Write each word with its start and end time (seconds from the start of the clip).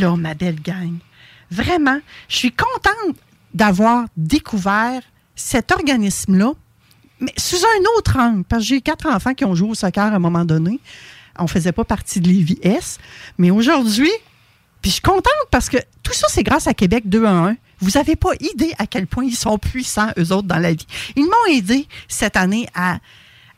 Là, 0.00 0.16
ma 0.16 0.34
belle 0.34 0.60
gang, 0.60 0.96
vraiment, 1.50 1.98
je 2.28 2.36
suis 2.36 2.52
contente 2.52 3.16
d'avoir 3.52 4.06
découvert 4.16 5.02
cet 5.34 5.72
organisme-là, 5.72 6.52
mais 7.20 7.32
sous 7.36 7.56
un 7.56 7.98
autre 7.98 8.18
angle, 8.18 8.44
parce 8.44 8.62
que 8.62 8.68
j'ai 8.68 8.80
quatre 8.80 9.06
enfants 9.06 9.34
qui 9.34 9.44
ont 9.44 9.54
joué 9.54 9.70
au 9.70 9.74
soccer 9.74 10.04
à 10.04 10.16
un 10.16 10.18
moment 10.18 10.44
donné. 10.44 10.80
On 11.38 11.44
ne 11.44 11.48
faisait 11.48 11.72
pas 11.72 11.84
partie 11.84 12.20
de 12.20 12.28
l'IVS, 12.28 12.98
mais 13.36 13.50
aujourd'hui, 13.50 14.10
puis 14.80 14.90
je 14.90 14.94
suis 14.94 15.02
contente 15.02 15.32
parce 15.50 15.68
que 15.68 15.76
tout 16.02 16.12
ça, 16.12 16.26
c'est 16.30 16.42
grâce 16.42 16.66
à 16.66 16.74
Québec 16.74 17.04
2 17.06 17.24
à 17.24 17.30
1. 17.30 17.56
Vous 17.80 17.90
n'avez 17.92 18.16
pas 18.16 18.30
idée 18.40 18.72
à 18.78 18.86
quel 18.86 19.06
point 19.06 19.24
ils 19.24 19.36
sont 19.36 19.58
puissants, 19.58 20.10
eux 20.18 20.32
autres, 20.32 20.48
dans 20.48 20.58
la 20.58 20.72
vie. 20.72 20.86
Ils 21.16 21.24
m'ont 21.24 21.54
aidé 21.54 21.86
cette 22.08 22.36
année 22.36 22.66
à, 22.74 22.98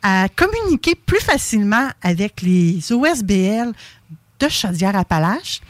à 0.03 0.29
communiquer 0.29 0.95
plus 0.95 1.21
facilement 1.21 1.89
avec 2.03 2.43
les 2.43 2.93
OSBL 2.93 3.73
de 4.43 4.49
Chaudière-Appalaches. 4.49 5.61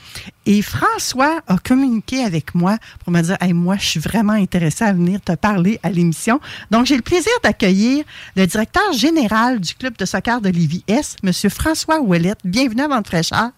Et 0.47 0.63
François 0.63 1.41
a 1.47 1.59
communiqué 1.59 2.25
avec 2.25 2.55
moi 2.55 2.79
pour 3.05 3.13
me 3.13 3.21
dire 3.21 3.37
hey, 3.41 3.53
Moi, 3.53 3.77
je 3.79 3.87
suis 3.87 4.01
vraiment 4.01 4.33
intéressé 4.33 4.85
à 4.85 4.93
venir 4.93 5.21
te 5.21 5.33
parler 5.33 5.79
à 5.83 5.91
l'émission. 5.91 6.41
Donc, 6.71 6.87
j'ai 6.87 6.97
le 6.97 7.03
plaisir 7.03 7.33
d'accueillir 7.45 8.05
le 8.35 8.47
directeur 8.47 8.93
général 8.93 9.61
du 9.61 9.75
club 9.75 9.97
de 9.97 10.05
soccer 10.05 10.41
de 10.41 10.49
l'IVS, 10.49 11.17
M. 11.23 11.33
François 11.51 12.01
Ouellette. 12.01 12.39
Bienvenue 12.45 12.83
à 12.83 12.89
Vente 12.89 13.07
fraîcheur. 13.07 13.51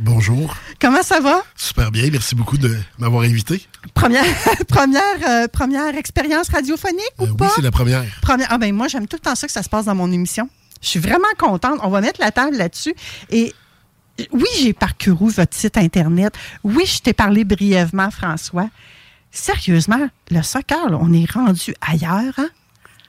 Bonjour. 0.00 0.56
Comment 0.80 1.02
ça 1.02 1.20
va? 1.20 1.42
Super 1.56 1.90
bien. 1.90 2.08
Merci 2.10 2.34
beaucoup 2.34 2.56
de 2.56 2.74
m'avoir 2.98 3.24
invité. 3.24 3.60
Première, 3.92 4.24
première, 4.68 5.02
euh, 5.28 5.46
première 5.46 5.94
expérience 5.94 6.48
radiophonique 6.48 7.02
ou 7.18 7.24
Euh, 7.24 7.34
pas? 7.34 7.46
oui, 7.46 7.52
c'est 7.56 7.62
la 7.62 7.70
première. 7.70 8.02
Première. 8.22 8.46
Ah 8.50 8.56
ben 8.56 8.74
moi, 8.74 8.88
j'aime 8.88 9.06
tout 9.06 9.16
le 9.16 9.20
temps 9.20 9.34
ça 9.34 9.46
que 9.46 9.52
ça 9.52 9.62
se 9.62 9.68
passe 9.68 9.84
dans 9.84 9.94
mon 9.94 10.10
émission. 10.10 10.48
Je 10.80 10.88
suis 10.88 11.00
vraiment 11.00 11.28
contente. 11.38 11.78
On 11.82 11.88
va 11.90 12.00
mettre 12.00 12.20
la 12.20 12.30
table 12.30 12.56
là-dessus. 12.56 12.94
Et 13.30 13.52
oui, 14.32 14.46
j'ai 14.60 14.72
parcouru 14.72 15.30
votre 15.30 15.56
site 15.56 15.76
Internet. 15.76 16.34
Oui, 16.62 16.84
je 16.86 17.00
t'ai 17.00 17.12
parlé 17.12 17.44
brièvement, 17.44 18.10
François. 18.10 18.68
Sérieusement, 19.30 20.08
le 20.30 20.42
soccer, 20.42 20.88
là, 20.88 20.98
on 21.00 21.12
est 21.12 21.30
rendu 21.30 21.74
ailleurs, 21.80 22.34
hein? 22.38 22.48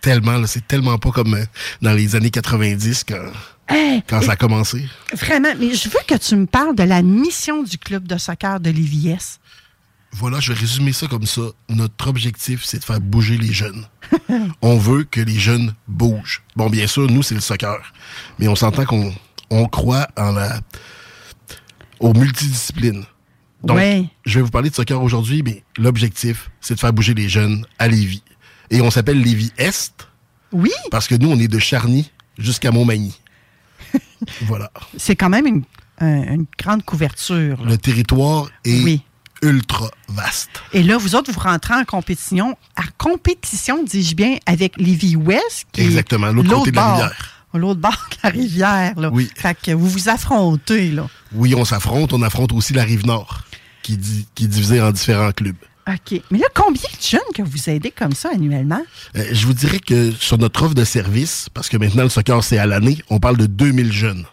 Tellement, 0.02 0.38
là, 0.38 0.48
c'est 0.48 0.68
tellement 0.68 0.98
pas 0.98 1.12
comme 1.12 1.34
euh, 1.36 1.46
dans 1.82 1.94
les 1.94 2.16
années 2.16 2.30
90 2.30 3.04
quand, 3.06 3.32
Hey, 3.68 4.04
quand 4.08 4.22
ça 4.22 4.34
a 4.34 4.36
commencé. 4.36 4.86
Vraiment, 5.14 5.54
mais 5.60 5.74
je 5.74 5.90
veux 5.90 6.00
que 6.08 6.16
tu 6.16 6.36
me 6.36 6.46
parles 6.46 6.76
de 6.76 6.84
la 6.84 7.02
mission 7.02 7.64
du 7.64 7.78
club 7.78 8.08
de 8.08 8.18
soccer 8.18 8.60
de 8.60 8.70
l'IVS. 8.70 9.40
Voilà, 10.12 10.40
je 10.40 10.54
vais 10.54 10.60
résumer 10.60 10.94
ça 10.94 11.08
comme 11.08 11.26
ça. 11.26 11.42
Notre 11.70 12.08
objectif, 12.08 12.64
c'est 12.64 12.80
de 12.80 12.84
faire 12.84 13.02
bouger 13.02 13.38
les 13.38 13.52
jeunes. 13.52 13.86
on 14.62 14.78
veut 14.78 15.04
que 15.04 15.20
les 15.20 15.38
jeunes 15.38 15.74
bougent. 15.88 16.44
Bon, 16.56 16.70
bien 16.70 16.88
sûr, 16.88 17.10
nous, 17.10 17.24
c'est 17.24 17.36
le 17.36 17.42
soccer. 17.42 17.78
Mais 18.40 18.48
on 18.48 18.56
s'entend 18.56 18.86
qu'on 18.86 19.14
on 19.50 19.66
croit 19.66 20.08
en 20.16 20.32
la, 20.32 20.60
aux 22.00 22.14
multidisciplines. 22.14 23.04
Donc, 23.64 23.78
Ouais. 23.78 24.06
je 24.26 24.36
vais 24.40 24.44
vous 24.44 24.52
parler 24.52 24.70
de 24.70 24.76
soccer 24.76 25.02
aujourd'hui, 25.02 25.42
mais 25.44 25.64
l'objectif, 25.78 26.52
c'est 26.62 26.76
de 26.76 26.80
faire 26.80 26.94
bouger 26.94 27.14
les 27.14 27.28
jeunes 27.30 27.66
à 27.80 27.88
Lévis. 27.88 28.22
Et 28.70 28.82
on 28.82 28.92
s'appelle 28.92 29.22
Lévis 29.22 29.52
Est 29.58 30.08
Oui, 30.52 30.72
parce 30.92 31.08
que 31.08 31.16
nous, 31.16 31.30
on 31.32 31.40
est 31.40 31.48
de 31.48 31.60
Charny 31.60 32.12
jusqu'à 32.38 32.72
Montmagny. 32.72 33.20
voilà. 34.42 34.72
c'est 34.98 35.16
quand 35.16 35.30
même 35.30 35.46
une, 35.48 35.64
un- 36.00 36.34
une 36.36 36.46
grande 36.60 36.84
couverture. 36.84 37.64
là. 37.64 37.72
Le 37.72 37.78
territoire 37.78 38.50
est 38.66 38.84
Oui. 38.84 39.02
ultra 39.42 39.90
vaste. 40.10 40.62
Et 40.74 40.84
là, 40.84 40.98
vous 40.98 41.16
autres, 41.16 41.32
vous 41.32 41.40
rentrez 41.40 41.74
en 41.76 41.86
compétition, 41.86 42.58
en 42.78 42.84
compétition, 42.98 43.84
dis-je 43.84 44.16
bien, 44.16 44.38
avec 44.46 44.78
Lévis 44.78 45.16
Ouest. 45.16 45.66
Exactement, 45.78 46.28
l'autre 46.32 46.54
côté 46.54 46.72
de 46.72 46.76
la 46.76 46.92
rivière. 46.94 47.35
L'autre 47.58 47.80
bord 47.80 48.08
de 48.12 48.18
la 48.24 48.30
rivière, 48.30 49.00
là. 49.00 49.10
Oui. 49.12 49.30
Fait 49.36 49.58
que 49.60 49.72
vous 49.72 49.88
vous 49.90 50.10
affrontez, 50.10 50.92
là. 50.92 51.08
Oui, 51.34 51.54
on 51.56 51.66
s'affronte. 51.66 52.14
On 52.14 52.22
affronte 52.22 52.52
aussi 52.54 52.74
la 52.74 52.84
rive 52.84 53.06
nord, 53.06 53.42
qui, 53.84 53.94
est 53.94 53.98
di- 53.98 54.28
qui 54.36 54.46
est 54.46 54.48
divisée 54.48 54.82
en 54.82 54.92
différents 54.92 55.32
clubs. 55.32 55.56
OK. 55.88 56.20
Mais 56.32 56.40
là, 56.40 56.48
combien 56.56 56.82
de 56.82 57.02
jeunes 57.08 57.20
que 57.36 57.44
vous 57.44 57.70
aidez 57.70 57.92
comme 57.92 58.14
ça 58.14 58.30
annuellement? 58.34 58.82
Euh, 59.16 59.24
je 59.32 59.46
vous 59.46 59.54
dirais 59.54 59.80
que 59.80 60.12
sur 60.12 60.38
notre 60.40 60.64
offre 60.64 60.74
de 60.74 60.84
service, 60.84 61.48
parce 61.54 61.70
que 61.70 61.78
maintenant 61.78 62.04
le 62.04 62.10
soccer 62.10 62.44
c'est 62.44 62.58
à 62.58 62.66
l'année, 62.66 62.98
on 63.10 63.20
parle 63.20 63.38
de 63.38 63.46
2000 63.46 63.92
jeunes. 63.94 64.26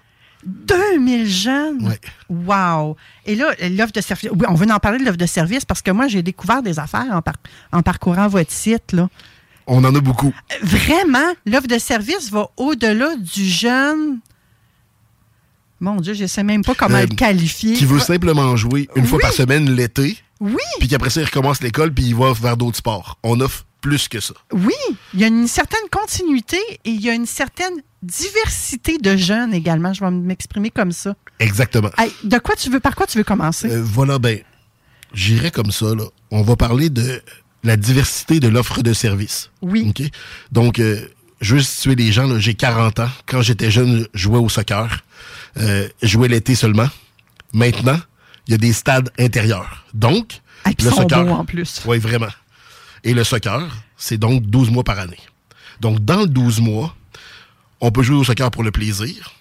2000 0.46 1.28
jeunes? 1.30 1.86
Ouais. 1.86 2.00
Wow! 2.28 2.96
Et 3.26 3.34
là, 3.36 3.50
l'offre 3.70 3.92
de 3.92 4.00
service. 4.00 4.30
Oui, 4.32 4.44
on 4.48 4.54
veut 4.54 4.66
en 4.70 4.78
parler 4.78 4.98
de 4.98 5.04
l'offre 5.04 5.16
de 5.18 5.26
service 5.26 5.64
parce 5.64 5.82
que 5.82 5.90
moi, 5.90 6.08
j'ai 6.08 6.22
découvert 6.22 6.62
des 6.62 6.78
affaires 6.78 7.06
en, 7.12 7.22
par- 7.22 7.36
en 7.70 7.82
parcourant 7.82 8.28
votre 8.28 8.50
site, 8.50 8.92
là. 8.92 9.08
On 9.66 9.84
en 9.84 9.94
a 9.94 10.00
beaucoup. 10.00 10.34
Vraiment, 10.62 11.32
l'offre 11.46 11.66
de 11.68 11.78
service 11.78 12.30
va 12.30 12.48
au-delà 12.56 13.16
du 13.16 13.44
jeune? 13.44 14.18
Mon 15.80 15.96
Dieu, 15.96 16.14
je 16.14 16.22
ne 16.22 16.26
sais 16.28 16.42
même 16.44 16.62
pas 16.64 16.74
comment 16.74 16.98
Euh, 16.98 17.06
le 17.08 17.14
qualifier. 17.16 17.74
Qui 17.74 17.84
veut 17.86 17.98
simplement 17.98 18.56
jouer 18.56 18.88
une 18.94 19.06
fois 19.06 19.18
par 19.18 19.32
semaine 19.32 19.70
l'été, 19.74 20.16
Oui, 20.40 20.56
puis 20.78 20.88
qu'après 20.88 21.10
ça, 21.10 21.20
il 21.20 21.24
recommence 21.24 21.60
l'école, 21.62 21.92
puis 21.92 22.04
il 22.04 22.14
va 22.14 22.32
vers 22.32 22.56
d'autres 22.56 22.76
sports. 22.78 23.18
On 23.22 23.40
offre 23.40 23.64
plus 23.80 24.06
que 24.06 24.20
ça. 24.20 24.34
oui, 24.52 24.74
il 25.12 25.18
y 25.20 25.24
a 25.24 25.26
une 25.26 25.48
certaine 25.48 25.88
continuité 25.90 26.56
et 26.84 26.90
il 26.90 27.00
y 27.00 27.10
a 27.10 27.14
une 27.14 27.26
certaine 27.26 27.74
diversité 28.00 28.98
de 28.98 29.16
jeunes 29.16 29.52
également. 29.52 29.92
Je 29.92 30.04
vais 30.04 30.10
m'exprimer 30.12 30.70
comme 30.70 30.92
ça. 30.92 31.16
Exactement. 31.40 31.90
Hey, 31.98 32.12
de 32.22 32.38
quoi 32.38 32.54
tu 32.54 32.70
veux, 32.70 32.78
par 32.78 32.94
quoi 32.94 33.06
tu 33.08 33.18
veux 33.18 33.24
commencer? 33.24 33.68
Euh, 33.70 33.82
voilà, 33.82 34.20
ben, 34.20 34.38
j'irai 35.14 35.50
comme 35.50 35.72
ça, 35.72 35.94
là. 35.96 36.04
On 36.30 36.42
va 36.42 36.54
parler 36.54 36.90
de 36.90 37.20
la 37.62 37.76
diversité 37.76 38.40
de 38.40 38.48
l'offre 38.48 38.82
de 38.82 38.92
service. 38.92 39.50
Oui. 39.60 39.86
OK? 39.88 40.02
Donc, 40.50 40.78
euh, 40.78 41.06
je 41.40 41.56
veux 41.56 41.62
situer 41.62 41.94
les 41.94 42.12
gens, 42.12 42.38
j'ai 42.38 42.54
40 42.54 43.00
ans. 43.00 43.10
Quand 43.26 43.42
j'étais 43.42 43.70
jeune, 43.70 44.06
je 44.14 44.22
jouais 44.22 44.38
au 44.38 44.48
soccer. 44.48 45.00
Euh, 45.58 45.88
je 46.02 46.08
jouais 46.08 46.28
l'été 46.28 46.54
seulement. 46.54 46.88
Maintenant, 47.52 47.98
il 48.46 48.52
y 48.52 48.54
a 48.54 48.58
des 48.58 48.72
stades 48.72 49.10
intérieurs. 49.18 49.84
Donc, 49.94 50.40
Ah, 50.64 50.70
le 50.78 50.90
sont 50.90 50.96
soccer. 51.02 51.24
beaux 51.24 51.32
en 51.32 51.44
plus. 51.44 51.82
Oui, 51.86 51.98
vraiment. 51.98 52.30
Et 53.04 53.14
le 53.14 53.24
soccer, 53.24 53.68
c'est 53.96 54.18
donc 54.18 54.42
12 54.46 54.70
mois 54.70 54.84
par 54.84 54.98
année. 54.98 55.18
Donc, 55.80 56.04
dans 56.04 56.20
le 56.20 56.26
12 56.26 56.60
mois, 56.60 56.94
on 57.80 57.90
peut 57.90 58.02
jouer 58.02 58.16
au 58.16 58.24
soccer 58.24 58.50
pour 58.52 58.62
le 58.62 58.70
plaisir, 58.70 59.32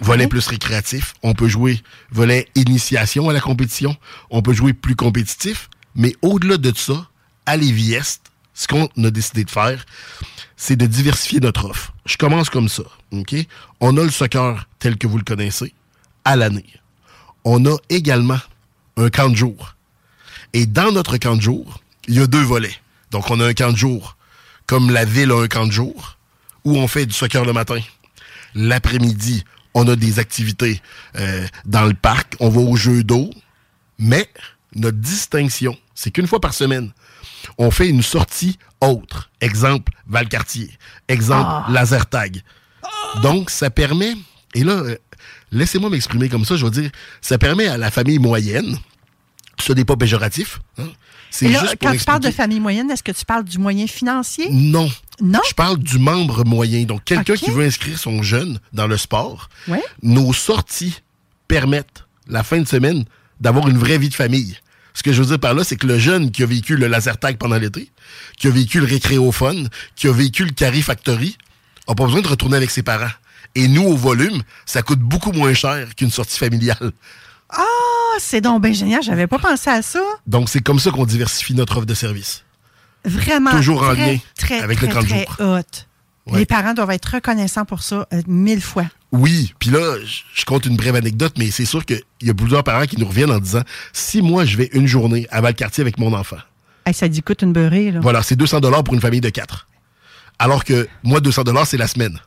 volet 0.00 0.24
Ouais. 0.24 0.28
plus 0.28 0.46
récréatif. 0.46 1.14
On 1.24 1.34
peut 1.34 1.48
jouer 1.48 1.82
volet 2.10 2.46
initiation 2.54 3.28
à 3.28 3.32
la 3.32 3.40
compétition. 3.40 3.96
On 4.30 4.42
peut 4.42 4.52
jouer 4.52 4.72
plus 4.72 4.94
compétitif. 4.94 5.68
Mais 5.96 6.14
au-delà 6.22 6.56
de 6.58 6.72
ça, 6.76 7.08
à 7.48 7.56
Lévis-Est, 7.56 8.20
ce 8.52 8.68
qu'on 8.68 8.88
a 9.02 9.10
décidé 9.10 9.42
de 9.42 9.50
faire, 9.50 9.86
c'est 10.58 10.76
de 10.76 10.84
diversifier 10.84 11.40
notre 11.40 11.64
offre. 11.64 11.94
Je 12.04 12.18
commence 12.18 12.50
comme 12.50 12.68
ça. 12.68 12.82
On 13.80 13.96
a 13.96 14.04
le 14.04 14.10
soccer 14.10 14.68
tel 14.78 14.98
que 14.98 15.06
vous 15.06 15.16
le 15.16 15.24
connaissez 15.24 15.72
à 16.26 16.36
l'année. 16.36 16.68
On 17.44 17.64
a 17.64 17.74
également 17.88 18.38
un 18.98 19.08
camp 19.08 19.30
de 19.30 19.34
jour. 19.34 19.76
Et 20.52 20.66
dans 20.66 20.92
notre 20.92 21.16
camp 21.16 21.36
de 21.36 21.40
jour, 21.40 21.80
il 22.06 22.16
y 22.16 22.20
a 22.20 22.26
deux 22.26 22.42
volets. 22.42 22.76
Donc, 23.12 23.30
on 23.30 23.40
a 23.40 23.46
un 23.46 23.54
camp 23.54 23.72
de 23.72 23.78
jour, 23.78 24.18
comme 24.66 24.90
la 24.90 25.06
ville 25.06 25.30
a 25.30 25.40
un 25.40 25.48
camp 25.48 25.66
de 25.66 25.72
jour, 25.72 26.18
où 26.64 26.76
on 26.76 26.86
fait 26.86 27.06
du 27.06 27.14
soccer 27.14 27.46
le 27.46 27.54
matin. 27.54 27.80
L'après-midi, 28.54 29.44
on 29.72 29.88
a 29.88 29.96
des 29.96 30.18
activités 30.18 30.82
euh, 31.16 31.46
dans 31.64 31.86
le 31.86 31.94
parc, 31.94 32.34
on 32.40 32.50
va 32.50 32.60
au 32.60 32.76
jeu 32.76 33.04
d'eau. 33.04 33.30
Mais 33.98 34.28
notre 34.74 34.98
distinction, 34.98 35.78
c'est 35.94 36.10
qu'une 36.10 36.26
fois 36.26 36.40
par 36.40 36.52
semaine, 36.52 36.92
on 37.58 37.70
fait 37.70 37.88
une 37.88 38.02
sortie 38.02 38.58
autre. 38.80 39.30
Exemple, 39.40 39.92
Valcartier. 40.06 40.70
Exemple, 41.08 41.70
Lasertag. 41.72 42.42
Donc, 43.22 43.50
ça 43.50 43.70
permet 43.70 44.14
Et 44.54 44.64
là, 44.64 44.72
euh, 44.74 44.96
laissez-moi 45.52 45.90
m'exprimer 45.90 46.28
comme 46.28 46.44
ça. 46.44 46.56
Je 46.56 46.64
veux 46.64 46.70
dire, 46.70 46.90
ça 47.20 47.38
permet 47.38 47.66
à 47.66 47.76
la 47.76 47.90
famille 47.90 48.18
moyenne, 48.18 48.78
ce 49.60 49.72
n'est 49.72 49.84
pas 49.84 49.96
péjoratif. 49.96 50.60
hein, 50.78 50.88
c'est 51.30 51.48
juste 51.48 51.76
pour 51.76 51.90
quand 51.90 51.96
tu 51.96 52.04
parles 52.04 52.20
de 52.20 52.30
famille 52.30 52.60
moyenne, 52.60 52.90
est-ce 52.90 53.02
que 53.02 53.12
tu 53.12 53.24
parles 53.24 53.44
du 53.44 53.58
moyen 53.58 53.86
financier? 53.86 54.48
Non. 54.50 54.90
Non? 55.20 55.40
Je 55.48 55.54
parle 55.54 55.78
du 55.78 55.98
membre 55.98 56.44
moyen. 56.44 56.84
Donc, 56.84 57.04
quelqu'un 57.04 57.34
qui 57.34 57.50
veut 57.50 57.66
inscrire 57.66 57.98
son 57.98 58.22
jeune 58.22 58.60
dans 58.72 58.86
le 58.86 58.96
sport. 58.96 59.48
Ouais. 59.66 59.82
Nos 60.02 60.32
sorties 60.32 61.02
permettent, 61.48 62.04
la 62.28 62.42
fin 62.42 62.60
de 62.60 62.66
semaine, 62.68 63.04
d'avoir 63.40 63.68
une 63.68 63.76
vraie 63.78 63.98
vie 63.98 64.08
de 64.08 64.14
famille. 64.14 64.56
Ce 64.98 65.04
que 65.04 65.12
je 65.12 65.22
veux 65.22 65.28
dire 65.28 65.38
par 65.38 65.54
là, 65.54 65.62
c'est 65.62 65.76
que 65.76 65.86
le 65.86 65.96
jeune 65.96 66.32
qui 66.32 66.42
a 66.42 66.46
vécu 66.46 66.74
le 66.74 66.88
laser 66.88 67.16
tag 67.18 67.36
pendant 67.38 67.56
l'été, 67.56 67.88
qui 68.36 68.48
a 68.48 68.50
vécu 68.50 68.80
le 68.80 68.86
récréophone, 68.86 69.68
qui 69.94 70.08
a 70.08 70.12
vécu 70.12 70.44
le 70.44 70.50
Carry 70.50 70.82
Factory, 70.82 71.38
a 71.86 71.94
pas 71.94 72.04
besoin 72.04 72.20
de 72.20 72.26
retourner 72.26 72.56
avec 72.56 72.68
ses 72.68 72.82
parents. 72.82 73.12
Et 73.54 73.68
nous, 73.68 73.84
au 73.84 73.94
volume, 73.94 74.42
ça 74.66 74.82
coûte 74.82 74.98
beaucoup 74.98 75.30
moins 75.30 75.54
cher 75.54 75.94
qu'une 75.94 76.10
sortie 76.10 76.36
familiale. 76.36 76.90
Ah, 77.50 77.62
c'est 78.18 78.40
donc 78.40 78.60
bien 78.60 78.72
génial. 78.72 79.00
J'avais 79.04 79.28
pas 79.28 79.38
pensé 79.38 79.70
à 79.70 79.82
ça. 79.82 80.02
Donc, 80.26 80.48
c'est 80.48 80.62
comme 80.64 80.80
ça 80.80 80.90
qu'on 80.90 81.06
diversifie 81.06 81.54
notre 81.54 81.76
offre 81.76 81.86
de 81.86 81.94
service. 81.94 82.42
Vraiment. 83.04 83.52
Toujours 83.52 83.84
en 83.84 83.94
très, 83.94 84.14
lien 84.14 84.18
très, 84.36 84.58
avec 84.58 84.80
le 84.80 84.88
très, 84.88 85.00
30 85.00 85.08
très 85.08 85.18
jours. 85.20 85.36
hot. 85.38 85.84
Ouais. 86.30 86.40
Les 86.40 86.46
parents 86.46 86.74
doivent 86.74 86.90
être 86.90 87.06
reconnaissants 87.14 87.64
pour 87.64 87.82
ça 87.82 88.06
euh, 88.12 88.22
mille 88.26 88.60
fois. 88.60 88.84
Oui, 89.12 89.54
puis 89.58 89.70
là, 89.70 89.96
je- 90.34 90.44
compte 90.44 90.66
une 90.66 90.76
brève 90.76 90.94
anecdote, 90.94 91.34
mais 91.38 91.50
c'est 91.50 91.64
sûr 91.64 91.84
qu'il 91.86 92.02
y 92.22 92.28
a 92.30 92.34
plusieurs 92.34 92.62
parents 92.64 92.84
qui 92.84 92.98
nous 92.98 93.06
reviennent 93.06 93.30
en 93.30 93.38
disant 93.38 93.62
si 93.92 94.20
moi 94.20 94.44
je 94.44 94.56
vais 94.58 94.68
une 94.72 94.86
journée 94.86 95.26
à 95.30 95.40
Valcartier 95.40 95.80
avec 95.82 95.98
mon 95.98 96.12
enfant, 96.12 96.36
Hey, 96.86 96.94
ça 96.94 97.08
dit 97.08 97.22
coûte 97.22 97.42
une 97.42 97.52
beurrée, 97.52 97.90
là. 97.90 98.00
voilà, 98.00 98.22
c'est 98.22 98.36
200 98.36 98.60
dollars 98.60 98.82
pour 98.84 98.94
une 98.94 99.00
famille 99.00 99.20
de 99.20 99.28
quatre. 99.30 99.66
Alors 100.38 100.64
que 100.64 100.88
moi, 101.02 101.20
200 101.20 101.44
dollars, 101.44 101.66
c'est 101.66 101.76
la 101.76 101.88
semaine. 101.88 102.18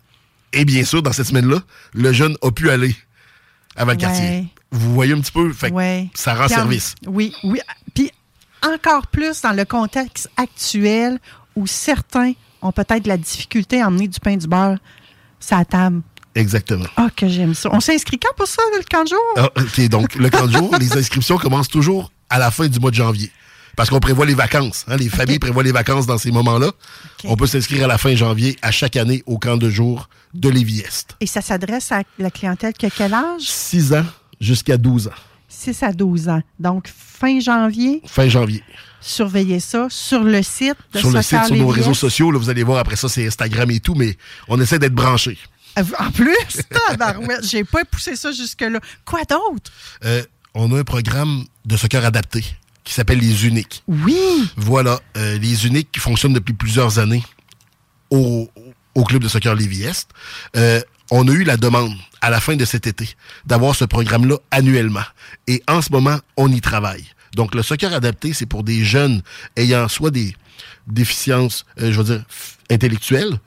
Et 0.54 0.66
bien 0.66 0.84
sûr, 0.84 1.02
dans 1.02 1.12
cette 1.14 1.28
semaine-là, 1.28 1.60
le 1.94 2.12
jeune 2.14 2.36
a 2.42 2.52
pu 2.52 2.70
aller 2.70 2.96
à 3.76 3.86
Valcartier. 3.86 4.24
Ouais. 4.24 4.46
Vous 4.72 4.94
voyez 4.94 5.14
un 5.14 5.22
petit 5.22 5.32
peu, 5.32 5.52
fait 5.54 5.70
que 5.70 5.76
Ouais. 5.76 6.10
ça 6.14 6.34
rend 6.36 6.46
en- 6.46 6.50
service. 6.50 6.96
Oui, 7.08 7.34
oui. 7.44 7.60
Puis 7.94 8.12
encore 8.64 9.08
plus 9.08 9.42
dans 9.42 9.54
le 9.54 9.66
contexte 9.66 10.30
actuel 10.38 11.20
où 11.56 11.66
certains 11.68 12.34
ont 12.62 12.72
peut-être 12.72 13.04
de 13.04 13.10
la 13.10 13.18
difficulté 13.18 13.82
à 13.82 13.88
emmener 13.88 14.08
du 14.08 14.20
pain 14.20 14.36
du 14.38 14.48
beurre 14.48 14.78
sur 15.40 15.58
la 15.58 15.66
table. 15.66 16.02
Exactement. 16.36 16.86
Ah, 16.96 17.10
que 17.16 17.28
j'aime 17.28 17.54
ça. 17.54 17.70
On 17.74 17.80
s'inscrit 17.80 18.18
quand 18.18 18.34
pour 18.38 18.48
ça, 18.48 18.62
le 18.78 18.84
camp 18.90 19.04
de 19.04 19.10
jour? 19.10 19.20
Ah, 19.38 19.50
OK, 19.58 19.90
donc 19.90 20.16
le 20.16 20.30
camp 20.30 20.48
de 20.48 20.54
jour, 20.54 20.76
les 20.80 20.98
inscriptions 20.98 21.38
commencent 21.38 21.68
toujours 21.68 22.12
à 22.30 22.40
la 22.40 22.52
fin 22.52 22.68
du 22.68 22.80
mois 22.80 22.92
de 22.92 22.96
janvier. 22.96 23.32
Parce 23.76 23.90
qu'on 23.90 24.00
prévoit 24.00 24.26
les 24.26 24.34
vacances. 24.34 24.86
hein, 24.88 24.98
les 24.98 25.10
familles 25.10 25.40
prévoient 25.40 25.64
les 25.64 25.72
vacances 25.72 26.06
dans 26.06 26.18
ces 26.18 26.32
moments-là. 26.32 26.72
On 27.26 27.36
peut 27.36 27.48
s'inscrire 27.48 27.86
à 27.86 27.88
la 27.88 27.98
fin 27.98 28.16
janvier 28.16 28.58
à 28.62 28.72
chaque 28.72 28.96
année 28.98 29.24
au 29.26 29.38
camp 29.40 29.58
de 29.58 29.70
jour 29.70 30.10
de 30.34 30.50
Lévis-Est. 30.50 31.16
Et 31.20 31.26
ça 31.26 31.42
s'adresse 31.42 31.92
à 31.92 32.04
la 32.20 32.32
clientèle 32.32 32.74
qui 32.74 32.86
a 32.86 32.90
quel 32.90 33.14
âge? 33.14 33.42
6 33.42 33.94
ans 33.94 34.06
jusqu'à 34.40 34.78
12 34.78 35.08
ans. 35.08 35.12
6 35.52 35.84
à 35.84 35.92
12 35.92 36.30
ans. 36.30 36.42
Donc, 36.60 36.88
fin 36.88 37.40
janvier, 37.40 38.02
Fin 38.06 38.28
janvier. 38.30 38.64
surveillez 39.02 39.60
ça 39.60 39.88
sur 39.90 40.24
le 40.24 40.42
site 40.42 40.76
de 40.94 41.00
sur 41.00 41.12
le 41.12 41.22
site, 41.22 41.46
sur 41.46 41.56
nos 41.56 41.68
réseaux 41.68 41.94
sociaux, 41.94 42.32
là, 42.32 42.40
vous 42.40 42.50
allez 42.50 42.64
voir 42.64 42.80
après 42.80 42.96
ça, 42.96 43.10
c'est 43.10 43.28
Instagram 43.28 43.70
et 43.72 43.80
tout, 43.80 43.94
mais 43.96 44.18
on 44.48 44.60
essaie 44.62 44.80
d'être 44.80 44.94
branchés. 44.96 45.38
Euh, 45.78 45.84
En 46.00 46.12
plus, 46.12 46.36
j'ai 47.44 47.64
pas 47.64 47.84
poussé 47.86 48.16
ça 48.16 48.32
jusque-là. 48.32 48.80
Quoi 49.06 49.22
d'autre? 49.30 49.72
Euh, 50.06 50.24
on 50.54 50.74
a 50.74 50.80
un 50.80 50.84
programme 50.84 51.46
de 51.66 51.78
soccer 51.78 52.04
adapté 52.06 52.44
qui 52.84 52.94
s'appelle 52.94 53.20
Les 53.20 53.46
Uniques. 53.46 53.84
Oui. 53.88 54.18
Voilà, 54.58 55.00
euh, 55.18 55.38
les 55.38 55.68
uniques 55.68 55.92
qui 55.92 56.00
fonctionnent 56.00 56.34
depuis 56.34 56.54
plusieurs 56.54 56.98
années 57.00 57.24
au, 58.10 58.50
au 58.96 59.04
club 59.04 59.22
de 59.24 59.28
soccer 59.28 59.54
Lévis-Est. 59.56 60.10
Euh, 60.58 60.82
on 61.12 61.28
a 61.28 61.32
eu 61.32 61.44
la 61.44 61.58
demande 61.58 61.94
à 62.22 62.30
la 62.30 62.40
fin 62.40 62.56
de 62.56 62.66
cet 62.66 62.88
été 62.88 63.10
d'avoir 63.46 63.76
ce 63.76 63.86
programme-là 63.86 64.38
annuellement. 64.50 65.04
Et 65.48 65.62
en 65.68 65.82
ce 65.82 65.92
moment, 65.92 66.18
on 66.38 66.52
y 66.52 66.62
travaille. 66.62 67.06
Donc, 67.36 67.54
le 67.54 67.62
soccer 67.62 67.94
adapté, 67.94 68.34
c'est 68.34 68.46
pour 68.46 68.64
des 68.64 68.84
jeunes 68.84 69.22
ayant 69.56 69.88
soit 69.88 70.12
des 70.12 70.36
déficiences, 70.88 71.66
euh, 71.80 71.92
je 71.92 71.98
veux 71.98 72.04
dire, 72.04 72.24
intellectuelles 72.70 73.40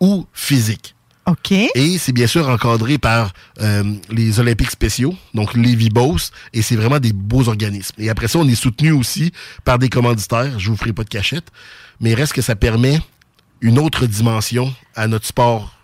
ou 0.00 0.26
physiques. 0.32 0.94
OK. 1.26 1.52
Et 1.52 1.98
c'est 1.98 2.12
bien 2.12 2.26
sûr 2.26 2.48
encadré 2.48 2.98
par 2.98 3.32
euh, 3.60 3.82
les 4.10 4.40
Olympiques 4.40 4.70
spéciaux, 4.70 5.16
donc 5.32 5.54
les 5.54 5.74
Vibos, 5.74 6.30
et 6.52 6.60
c'est 6.60 6.76
vraiment 6.76 6.98
des 7.00 7.14
beaux 7.14 7.48
organismes. 7.48 7.94
Et 7.98 8.10
après 8.10 8.28
ça, 8.28 8.38
on 8.38 8.48
est 8.48 8.54
soutenu 8.54 8.92
aussi 8.92 9.32
par 9.64 9.78
des 9.78 9.88
commanditaires, 9.88 10.58
je 10.58 10.68
vous 10.68 10.76
ferai 10.76 10.92
pas 10.92 11.04
de 11.04 11.08
cachette, 11.08 11.46
mais 12.00 12.12
reste 12.12 12.34
que 12.34 12.42
ça 12.42 12.56
permet 12.56 13.00
une 13.62 13.78
autre 13.78 14.06
dimension 14.06 14.74
à 14.94 15.06
notre 15.06 15.26
sport, 15.26 15.74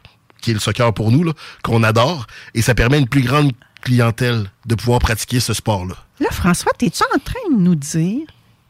qui 0.40 0.50
est 0.50 0.54
le 0.54 0.60
soccer 0.60 0.92
pour 0.94 1.10
nous, 1.10 1.32
qu'on 1.62 1.82
adore, 1.82 2.26
et 2.54 2.62
ça 2.62 2.74
permet 2.74 2.98
une 2.98 3.08
plus 3.08 3.22
grande 3.22 3.52
clientèle 3.82 4.50
de 4.66 4.74
pouvoir 4.74 4.98
pratiquer 4.98 5.40
ce 5.40 5.52
sport-là. 5.54 5.94
Là, 6.20 6.28
François, 6.30 6.72
es-tu 6.82 7.02
en 7.14 7.18
train 7.18 7.56
de 7.56 7.60
nous 7.60 7.74
dire 7.74 8.26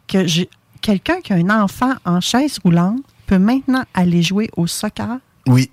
que 0.06 0.26
j'ai- 0.26 0.49
quelqu'un 0.81 1.20
qui 1.20 1.32
a 1.32 1.37
un 1.37 1.50
enfant 1.62 1.94
en 2.05 2.20
chaise 2.20 2.58
roulante 2.64 3.00
peut 3.26 3.38
maintenant 3.38 3.84
aller 3.94 4.22
jouer 4.22 4.49
au 4.56 4.67
soccer? 4.67 5.19
Oui, 5.46 5.69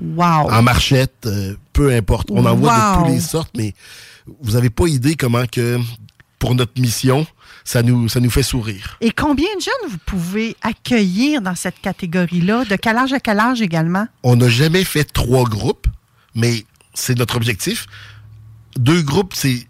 Wow! 0.00 0.50
en 0.52 0.62
marchette, 0.62 1.26
euh, 1.26 1.56
peu 1.72 1.92
importe. 1.92 2.30
On 2.30 2.44
en 2.46 2.54
voit 2.54 2.72
de 2.72 2.98
toutes 3.02 3.08
les 3.14 3.20
sortes, 3.20 3.50
mais 3.56 3.74
vous 4.40 4.54
avez 4.54 4.70
pas 4.70 4.86
idée 4.86 5.16
comment 5.16 5.44
que, 5.50 5.78
pour 6.38 6.54
notre 6.54 6.80
mission, 6.80 7.26
ça 7.68 7.82
nous, 7.82 8.08
ça 8.08 8.18
nous 8.18 8.30
fait 8.30 8.42
sourire. 8.42 8.96
Et 9.02 9.10
combien 9.10 9.54
de 9.54 9.60
jeunes 9.60 9.90
vous 9.90 9.98
pouvez 10.06 10.56
accueillir 10.62 11.42
dans 11.42 11.54
cette 11.54 11.78
catégorie-là? 11.82 12.64
De 12.64 12.76
quel 12.76 12.96
âge 12.96 13.12
à 13.12 13.20
quel 13.20 13.38
âge 13.38 13.60
également? 13.60 14.08
On 14.22 14.36
n'a 14.36 14.48
jamais 14.48 14.84
fait 14.84 15.04
trois 15.04 15.44
groupes, 15.44 15.86
mais 16.34 16.64
c'est 16.94 17.18
notre 17.18 17.36
objectif. 17.36 17.86
Deux 18.78 19.02
groupes, 19.02 19.34
c'est 19.34 19.66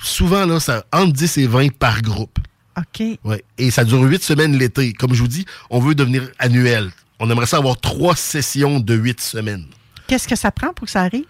souvent 0.00 0.46
là, 0.46 0.60
ça, 0.60 0.84
entre 0.92 1.12
10 1.12 1.38
et 1.38 1.46
20 1.48 1.72
par 1.72 2.02
groupe. 2.02 2.38
OK. 2.78 3.04
Ouais. 3.24 3.44
Et 3.58 3.72
ça 3.72 3.82
dure 3.82 4.02
huit 4.02 4.22
semaines 4.22 4.56
l'été. 4.56 4.92
Comme 4.92 5.12
je 5.12 5.20
vous 5.20 5.26
dis, 5.26 5.44
on 5.70 5.80
veut 5.80 5.96
devenir 5.96 6.28
annuel. 6.38 6.92
On 7.18 7.28
aimerait 7.28 7.46
ça 7.46 7.56
avoir 7.56 7.80
trois 7.80 8.14
sessions 8.14 8.78
de 8.78 8.94
huit 8.94 9.20
semaines. 9.20 9.66
Qu'est-ce 10.06 10.28
que 10.28 10.36
ça 10.36 10.52
prend 10.52 10.72
pour 10.72 10.86
que 10.86 10.92
ça 10.92 11.00
arrive? 11.00 11.24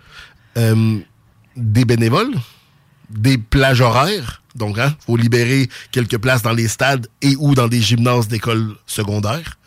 Euh, 0.58 0.98
des 1.56 1.86
bénévoles, 1.86 2.34
des 3.08 3.38
plages 3.38 3.80
horaires. 3.80 4.42
Donc, 4.54 4.76
il 4.78 4.94
faut 5.04 5.16
libérer 5.16 5.68
quelques 5.90 6.18
places 6.18 6.42
dans 6.42 6.52
les 6.52 6.68
stades 6.68 7.08
et 7.22 7.34
ou 7.38 7.54
dans 7.54 7.68
des 7.68 7.80
gymnases 7.80 8.28
d'écoles 8.28 8.74
secondaires. 8.86 9.58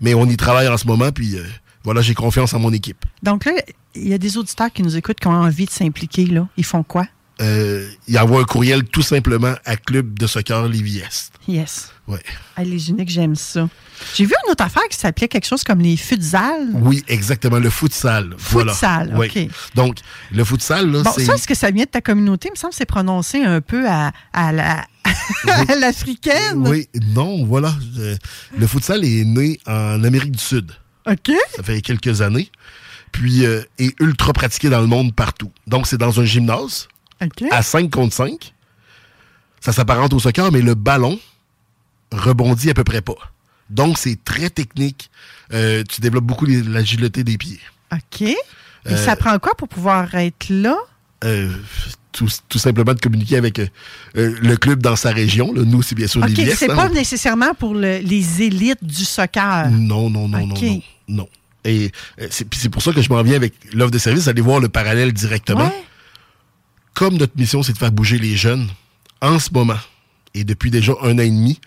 Mais 0.00 0.14
on 0.14 0.26
y 0.26 0.36
travaille 0.36 0.68
en 0.68 0.76
ce 0.76 0.86
moment, 0.86 1.12
puis 1.12 1.36
euh, 1.36 1.44
voilà, 1.84 2.02
j'ai 2.02 2.14
confiance 2.14 2.52
en 2.54 2.58
mon 2.58 2.72
équipe. 2.72 3.04
Donc 3.22 3.44
là, 3.44 3.52
il 3.94 4.08
y 4.08 4.14
a 4.14 4.18
des 4.18 4.36
auditeurs 4.36 4.72
qui 4.72 4.82
nous 4.82 4.96
écoutent 4.96 5.20
qui 5.20 5.28
ont 5.28 5.32
envie 5.32 5.66
de 5.66 5.70
s'impliquer. 5.70 6.26
là. 6.26 6.48
Ils 6.56 6.64
font 6.64 6.82
quoi? 6.82 7.06
Euh, 7.40 7.88
il 8.06 8.16
envoie 8.18 8.40
un 8.40 8.44
courriel 8.44 8.84
tout 8.84 9.02
simplement 9.02 9.54
à 9.64 9.76
Club 9.76 10.18
de 10.18 10.26
soccer 10.26 10.68
Lévis-Est. 10.68 11.32
Yes. 11.48 11.90
Ouais. 12.06 12.22
Ah, 12.56 12.62
les 12.64 12.90
uniques, 12.90 13.08
j'aime 13.08 13.34
ça. 13.34 13.68
J'ai 14.14 14.24
vu 14.24 14.32
une 14.46 14.52
autre 14.52 14.62
affaire 14.64 14.82
qui 14.88 14.96
s'appelait 14.96 15.26
quelque 15.28 15.46
chose 15.46 15.64
comme 15.64 15.80
les 15.80 15.96
futsal. 15.96 16.68
Oui, 16.74 17.02
exactement, 17.08 17.58
le 17.58 17.70
futsal. 17.70 18.34
Voilà. 18.38 18.72
Futsal, 18.72 19.14
Oui. 19.16 19.26
OK. 19.34 19.48
Donc, 19.74 19.96
le 20.30 20.44
futsal, 20.44 20.90
là, 20.90 21.02
Bon, 21.02 21.10
c'est... 21.14 21.24
ça, 21.24 21.34
est-ce 21.34 21.46
que 21.48 21.54
ça 21.54 21.70
vient 21.70 21.84
de 21.84 21.90
ta 21.90 22.00
communauté? 22.00 22.48
Il 22.48 22.52
me 22.52 22.56
semble 22.56 22.70
que 22.72 22.76
c'est 22.76 22.86
prononcé 22.86 23.42
un 23.42 23.60
peu 23.60 23.88
à, 23.88 24.12
à 24.32 24.52
la 24.52 24.84
à 25.68 25.74
l'africaine. 25.76 26.66
Oui, 26.66 26.88
non, 27.14 27.44
voilà. 27.44 27.74
Euh, 27.98 28.16
le 28.56 28.66
futsal 28.66 29.04
est 29.04 29.24
né 29.24 29.58
en 29.66 30.02
Amérique 30.04 30.32
du 30.32 30.38
Sud. 30.42 30.72
OK. 31.10 31.30
Ça 31.56 31.62
fait 31.62 31.80
quelques 31.80 32.20
années. 32.22 32.50
Puis, 33.12 33.44
euh, 33.44 33.62
est 33.78 33.94
ultra 34.00 34.32
pratiqué 34.32 34.68
dans 34.70 34.80
le 34.80 34.86
monde 34.86 35.14
partout. 35.14 35.50
Donc, 35.66 35.86
c'est 35.86 35.98
dans 35.98 36.20
un 36.20 36.24
gymnase, 36.24 36.88
À 37.50 37.62
5 37.62 37.90
contre 37.90 38.14
5. 38.14 38.52
Ça 39.60 39.72
s'apparente 39.72 40.12
au 40.12 40.18
soccer, 40.18 40.50
mais 40.52 40.60
le 40.60 40.74
ballon 40.74 41.18
rebondit 42.12 42.70
à 42.70 42.74
peu 42.74 42.84
près 42.84 43.00
pas. 43.00 43.14
Donc, 43.70 43.98
c'est 43.98 44.22
très 44.24 44.50
technique. 44.50 45.10
Euh, 45.52 45.82
tu 45.88 46.00
développes 46.00 46.24
beaucoup 46.24 46.44
l'agilité 46.46 47.24
des 47.24 47.38
pieds. 47.38 47.60
OK. 47.92 48.22
Et 48.22 48.36
Euh, 48.86 48.96
ça 48.96 49.16
prend 49.16 49.38
quoi 49.38 49.54
pour 49.56 49.68
pouvoir 49.68 50.14
être 50.14 50.46
là? 50.50 50.76
Euh, 51.24 51.50
tout, 52.12 52.28
tout 52.50 52.58
simplement 52.58 52.92
de 52.92 53.00
communiquer 53.00 53.38
avec 53.38 53.58
euh, 53.58 53.66
le 54.14 54.56
club 54.56 54.82
dans 54.82 54.96
sa 54.96 55.10
région. 55.10 55.54
là. 55.54 55.62
Nous, 55.64 55.80
c'est 55.82 55.94
bien 55.94 56.06
sûr 56.06 56.22
OK. 56.22 56.28
les 56.28 56.44
Liesses, 56.44 56.58
C'est 56.58 56.70
hein. 56.70 56.76
pas 56.76 56.88
nécessairement 56.90 57.54
pour 57.54 57.74
le- 57.74 57.98
les 57.98 58.42
élites 58.42 58.84
du 58.84 59.04
soccer. 59.06 59.70
Non, 59.70 60.10
non, 60.10 60.28
non, 60.28 60.46
non, 60.46 60.54
non, 60.54 60.82
non. 61.08 61.28
Et 61.64 61.90
euh, 62.20 62.26
c'est 62.30 62.44
puis 62.44 62.60
c'est 62.60 62.68
pour 62.68 62.82
ça 62.82 62.92
que 62.92 63.00
je 63.00 63.08
m'en 63.08 63.22
viens 63.22 63.36
avec 63.36 63.54
l'offre 63.72 63.90
de 63.90 63.96
service, 63.98 64.28
allez 64.28 64.42
voir 64.42 64.60
le 64.60 64.68
parallèle 64.68 65.14
directement. 65.14 65.64
Ouais. 65.64 65.84
Comme 66.94 67.16
notre 67.16 67.36
mission, 67.36 67.62
c'est 67.62 67.72
de 67.72 67.78
faire 67.78 67.92
bouger 67.92 68.18
les 68.18 68.36
jeunes, 68.36 68.68
en 69.20 69.38
ce 69.38 69.50
moment, 69.52 69.78
et 70.34 70.44
depuis 70.44 70.70
déjà 70.70 70.92
un 71.02 71.14
an 71.16 71.22
et 71.22 71.28
demi, 71.30 71.60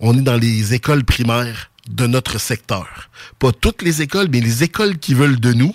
on 0.00 0.16
est 0.18 0.22
dans 0.22 0.36
les 0.36 0.74
écoles 0.74 1.04
primaires 1.04 1.70
de 1.88 2.06
notre 2.06 2.38
secteur. 2.38 3.08
Pas 3.38 3.52
toutes 3.52 3.82
les 3.82 4.02
écoles, 4.02 4.28
mais 4.30 4.40
les 4.40 4.62
écoles 4.62 4.98
qui 4.98 5.14
veulent 5.14 5.40
de 5.40 5.52
nous, 5.52 5.74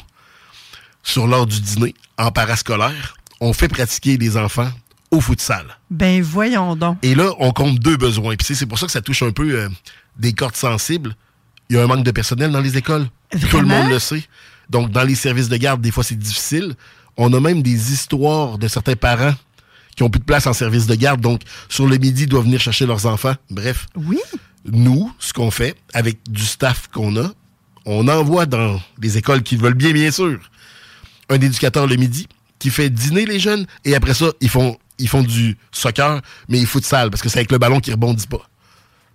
sur 1.03 1.27
l'heure 1.27 1.45
du 1.47 1.59
dîner, 1.59 1.95
en 2.17 2.31
parascolaire, 2.31 3.15
on 3.39 3.53
fait 3.53 3.67
pratiquer 3.67 4.17
les 4.17 4.37
enfants 4.37 4.69
au 5.11 5.21
futsal. 5.21 5.65
Ben 5.89 6.21
voyons 6.21 6.75
donc. 6.75 6.97
Et 7.01 7.15
là, 7.15 7.31
on 7.39 7.51
compte 7.51 7.79
deux 7.79 7.97
besoins. 7.97 8.35
Puis 8.35 8.53
c'est- 8.55 8.65
pour 8.67 8.77
ça 8.77 8.85
que 8.85 8.91
ça 8.91 9.01
touche 9.01 9.23
un 9.23 9.31
peu 9.31 9.49
euh, 9.53 9.69
des 10.17 10.33
cordes 10.33 10.55
sensibles. 10.55 11.15
Il 11.69 11.75
y 11.77 11.79
a 11.79 11.83
un 11.83 11.87
manque 11.87 12.03
de 12.03 12.11
personnel 12.11 12.51
dans 12.51 12.59
les 12.61 12.77
écoles. 12.77 13.07
Tout 13.49 13.59
le 13.61 13.67
monde 13.67 13.89
le 13.89 13.99
sait. 13.99 14.23
Donc, 14.69 14.91
dans 14.91 15.03
les 15.03 15.15
services 15.15 15.49
de 15.49 15.57
garde, 15.57 15.81
des 15.81 15.89
fois, 15.91 16.03
c'est 16.03 16.17
difficile. 16.17 16.75
On 17.17 17.33
a 17.33 17.39
même 17.39 17.61
des 17.61 17.93
histoires 17.93 18.57
de 18.57 18.67
certains 18.67 18.95
parents 18.95 19.33
qui 19.95 20.03
ont 20.03 20.09
plus 20.09 20.19
de 20.19 20.25
place 20.25 20.47
en 20.47 20.53
service 20.53 20.87
de 20.87 20.95
garde, 20.95 21.19
donc 21.19 21.41
sur 21.67 21.85
le 21.85 21.97
midi, 21.97 22.25
doivent 22.25 22.45
venir 22.45 22.61
chercher 22.61 22.85
leurs 22.85 23.05
enfants. 23.05 23.35
Bref. 23.49 23.87
Oui. 23.95 24.19
Nous, 24.65 25.11
ce 25.19 25.33
qu'on 25.33 25.51
fait 25.51 25.75
avec 25.93 26.19
du 26.29 26.43
staff 26.43 26.87
qu'on 26.87 27.17
a, 27.17 27.31
on 27.85 28.07
envoie 28.07 28.45
dans 28.45 28.79
les 29.01 29.17
écoles 29.17 29.43
qui 29.43 29.57
veulent 29.57 29.73
bien, 29.73 29.91
bien 29.91 30.11
sûr, 30.11 30.39
un 31.29 31.35
éducateur 31.35 31.87
le 31.87 31.95
midi 31.95 32.27
qui 32.59 32.69
fait 32.69 32.89
dîner 32.89 33.25
les 33.25 33.39
jeunes 33.39 33.65
et 33.85 33.95
après 33.95 34.13
ça, 34.13 34.31
ils 34.41 34.49
font, 34.49 34.77
ils 34.99 35.07
font 35.07 35.23
du 35.23 35.57
soccer, 35.71 36.21
mais 36.49 36.59
ils 36.59 36.67
foutent 36.67 36.85
sale 36.85 37.09
parce 37.09 37.21
que 37.21 37.29
c'est 37.29 37.39
avec 37.39 37.51
le 37.51 37.57
ballon 37.57 37.79
qui 37.79 37.91
rebondit 37.91 38.27
pas. 38.27 38.47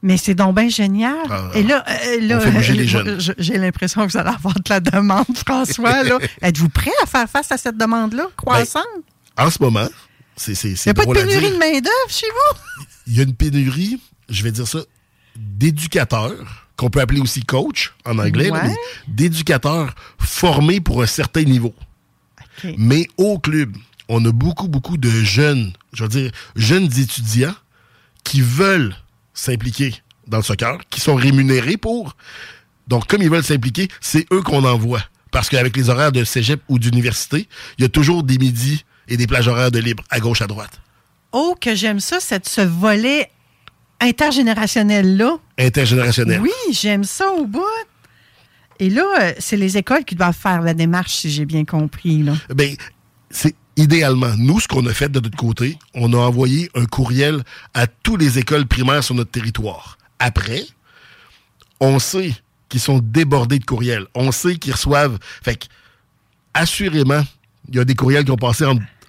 Mais 0.05 0.19
c'est 0.19 0.35
donc 0.35 0.55
bien 0.55 0.69
génial. 0.69 1.17
Ah, 1.31 1.51
Et 1.55 1.63
là, 1.63 1.83
euh, 1.89 2.21
là 2.21 2.39
euh, 2.39 3.19
j'ai 3.39 3.57
l'impression 3.57 4.07
que 4.07 4.13
vous 4.13 4.19
allez 4.19 4.29
avoir 4.29 4.55
de 4.55 4.69
la 4.69 4.79
demande, 4.81 5.25
François. 5.47 6.03
Êtes-vous 6.43 6.69
prêt 6.69 6.93
à 7.03 7.07
faire 7.07 7.27
face 7.29 7.51
à 7.51 7.57
cette 7.57 7.79
demande-là, 7.79 8.29
croissante? 8.37 8.85
En 9.39 9.51
ce 9.51 9.63
moment, 9.63 9.89
c'est 10.37 10.55
c'est 10.55 10.69
Il 10.73 10.75
n'y 10.85 10.91
a 10.91 10.95
pas 10.95 11.07
de 11.07 11.13
pénurie 11.13 11.53
de 11.53 11.57
main-d'œuvre 11.57 12.11
chez 12.11 12.27
vous? 12.27 12.85
Il 13.07 13.17
y 13.17 13.21
a 13.21 13.23
une 13.23 13.35
pénurie, 13.35 13.99
je 14.29 14.43
vais 14.45 14.53
dire 14.53 14.69
ça, 14.69 14.81
d'éducateurs, 15.37 16.69
qu'on 16.77 16.91
peut 16.91 17.01
appeler 17.01 17.21
aussi 17.21 17.43
coach 17.43 17.95
en 18.05 18.19
anglais, 18.19 18.51
Ouais. 18.51 18.75
d'éducateurs 19.09 19.95
formés 20.19 20.83
pour 20.83 21.03
un 21.03 21.07
certain 21.07 21.45
niveau. 21.45 21.75
Mais 22.77 23.09
au 23.17 23.39
club, 23.39 23.75
on 24.11 24.23
a 24.27 24.33
beaucoup, 24.33 24.69
beaucoup 24.69 24.99
de 24.99 25.09
jeunes, 25.09 25.73
je 25.95 26.03
veux 26.03 26.11
dire, 26.11 26.31
jeunes 26.57 26.91
étudiants 26.99 27.55
qui 28.23 28.43
veulent 28.43 28.95
s'impliquer 29.35 29.95
dans 30.27 30.39
le 30.39 30.43
soccer, 30.43 30.79
qui 30.89 31.01
sont 31.01 31.15
rémunérés 31.15 31.77
pour. 31.77 32.17
Donc, 32.89 33.07
comme 33.07 33.23
ils 33.23 33.31
veulent 33.31 33.45
s'impliquer, 33.45 33.89
c'est 34.01 34.27
eux 34.33 34.43
qu'on 34.43 34.65
envoie. 34.65 35.03
Parce 35.31 35.49
qu'avec 35.49 35.77
les 35.77 35.91
horaires 35.91 36.13
de 36.13 36.25
cégep 36.25 36.63
ou 36.69 36.79
d'université, 36.79 37.49
il 37.79 37.83
y 37.83 37.85
a 37.85 37.89
toujours 37.89 38.23
des 38.23 38.39
midis 38.39 38.85
et 39.09 39.17
des 39.17 39.27
plages 39.27 39.49
horaires 39.49 39.71
de 39.71 39.81
libre 39.81 40.05
à 40.11 40.21
gauche, 40.21 40.41
à 40.41 40.47
droite. 40.47 40.81
Oh, 41.33 41.57
que 41.61 41.75
j'aime 41.75 42.01
ça, 42.01 42.21
cette, 42.21 42.49
ce 42.49 42.61
volet 42.61 43.31
intergénérationnel-là. 44.01 45.39
Intergénérationnel. 45.59 46.41
Oui, 46.41 46.51
j'aime 46.73 47.05
ça 47.05 47.31
au 47.33 47.47
bout. 47.47 47.65
Et 48.79 48.91
là, 48.91 49.05
euh, 49.21 49.33
c'est 49.39 49.57
les 49.57 49.77
écoles 49.77 50.05
qui 50.05 50.15
doivent 50.15 50.37
faire 50.37 50.61
la 50.61 50.75
démarche, 50.75 51.15
si 51.15 51.31
j'ai 51.31 51.45
bien 51.45 51.65
compris. 51.65 52.23
Là. 52.23 52.35
Ben, 52.55 52.77
c'est 53.31 53.55
idéalement. 53.77 54.35
Nous, 54.37 54.61
ce 54.61 54.69
qu'on 54.69 54.87
a 54.87 54.95
fait 54.95 55.11
de 55.11 55.21
notre 55.21 55.37
côté, 55.37 55.79
on 55.95 56.13
a 56.13 56.17
envoyé 56.17 56.71
un 56.75 56.87
courriel 56.87 57.43
à 57.75 57.87
toutes 57.87 58.21
les 58.21 58.39
écoles 58.39 58.67
primaires 58.67 59.05
sur 59.05 59.15
notre 59.15 59.31
territoire. 59.31 59.99
Après, 60.19 60.65
on 61.81 61.99
sait 61.99 62.33
qu'ils 62.69 62.81
sont 62.81 62.99
débordés 62.99 63.59
de 63.59 63.65
courriels. 63.65 64.07
On 64.15 64.33
sait 64.33 64.57
qu'ils 64.57 64.73
reçoivent. 64.73 65.19
Fait 65.43 65.57
que, 65.57 65.67
assurément, 66.55 67.23
il 67.69 67.77
y 67.77 67.79
a 67.79 67.85
des 67.85 67.95
courriels 67.95 68.25
qui 68.25 68.31
ont 68.31 68.37
passé 68.37 68.65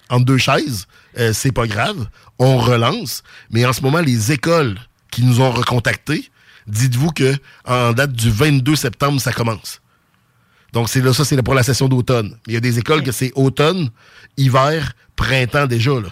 en, 0.10 0.19
deux 0.19 0.38
chaises. 0.38 0.88
Euh, 1.17 1.34
c'est 1.34 1.51
pas 1.51 1.67
grave. 1.67 2.07
On 2.39 2.57
relance. 2.57 3.24
Mais 3.50 3.65
en 3.65 3.74
ce 3.74 3.81
moment, 3.81 4.00
les 4.00 4.31
écoles 4.31 4.79
qui 5.12 5.24
nous 5.24 5.41
ont 5.41 5.51
recontactés, 5.51 6.29
dites-vous 6.67 7.12
que 7.12 7.36
en 7.65 7.93
date 7.93 8.12
du 8.12 8.29
22 8.29 8.75
septembre, 8.75 9.22
ça 9.22 9.31
commence. 9.31 9.81
Donc, 10.75 10.89
c'est 10.89 11.01
là, 11.01 11.13
ça, 11.13 11.24
c'est 11.24 11.41
pour 11.41 11.53
la 11.53 11.63
session 11.63 11.88
d'automne. 11.88 12.36
Il 12.48 12.53
y 12.53 12.58
a 12.58 12.60
des 12.60 12.77
écoles 12.77 13.01
que 13.01 13.13
c'est 13.13 13.32
automne, 13.36 13.89
hiver, 14.36 14.91
printemps 15.15 15.67
déjà, 15.67 15.94
là. 15.94 16.10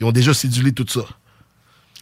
Ils 0.00 0.04
ont 0.04 0.12
déjà 0.12 0.34
cédulé 0.34 0.72
tout 0.72 0.86
ça. 0.86 1.00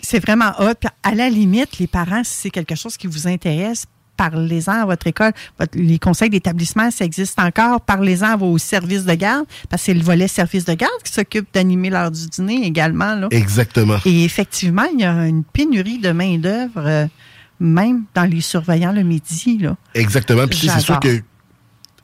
C'est 0.02 0.19
vraiment 0.19 0.52
hot. 0.59 0.75
Puis 0.81 0.90
à 1.05 1.14
la 1.14 1.29
limite, 1.31 1.79
les 1.79 1.87
parents, 1.87 2.25
si 2.25 2.33
c'est 2.35 2.50
quelque 2.50 2.75
chose 2.75 2.97
qui 2.97 3.07
vous 3.07 3.29
intéresse, 3.29 3.85
parlez-en 4.17 4.73
à 4.83 4.87
votre 4.87 5.07
école. 5.07 5.33
Votre- 5.59 5.79
les 5.79 5.99
conseils 6.00 6.31
d'établissement, 6.31 6.90
ça 6.90 7.05
existe 7.05 7.38
encore. 7.38 7.81
Parlez-en 7.83 8.33
à 8.33 8.37
vos 8.37 8.59
services 8.59 9.05
de 9.05 9.14
garde, 9.14 9.47
parce 9.69 9.83
que 9.83 9.87
c'est 9.87 9.95
le 9.95 10.02
volet 10.02 10.26
service 10.26 10.64
de 10.64 10.75
garde 10.75 11.02
qui 11.05 11.12
s'occupe 11.12 11.47
d'animer 11.55 11.90
l'heure 11.90 12.11
du 12.11 12.26
dîner 12.26 12.64
également. 12.67 13.14
Là. 13.14 13.29
Exactement. 13.31 13.99
Et 14.05 14.25
effectivement, 14.25 14.87
il 14.93 15.00
y 15.00 15.05
a 15.05 15.26
une 15.29 15.45
pénurie 15.45 15.99
de 16.00 16.11
main-d'œuvre, 16.11 16.73
euh, 16.79 17.07
même 17.61 18.05
dans 18.14 18.25
les 18.25 18.40
surveillants 18.40 18.93
le 18.93 19.05
midi. 19.05 19.59
Là. 19.59 19.76
Exactement. 19.95 20.47
Puis 20.49 20.59
c'est 20.69 20.81
sûr 20.81 20.99
que, 20.99 21.23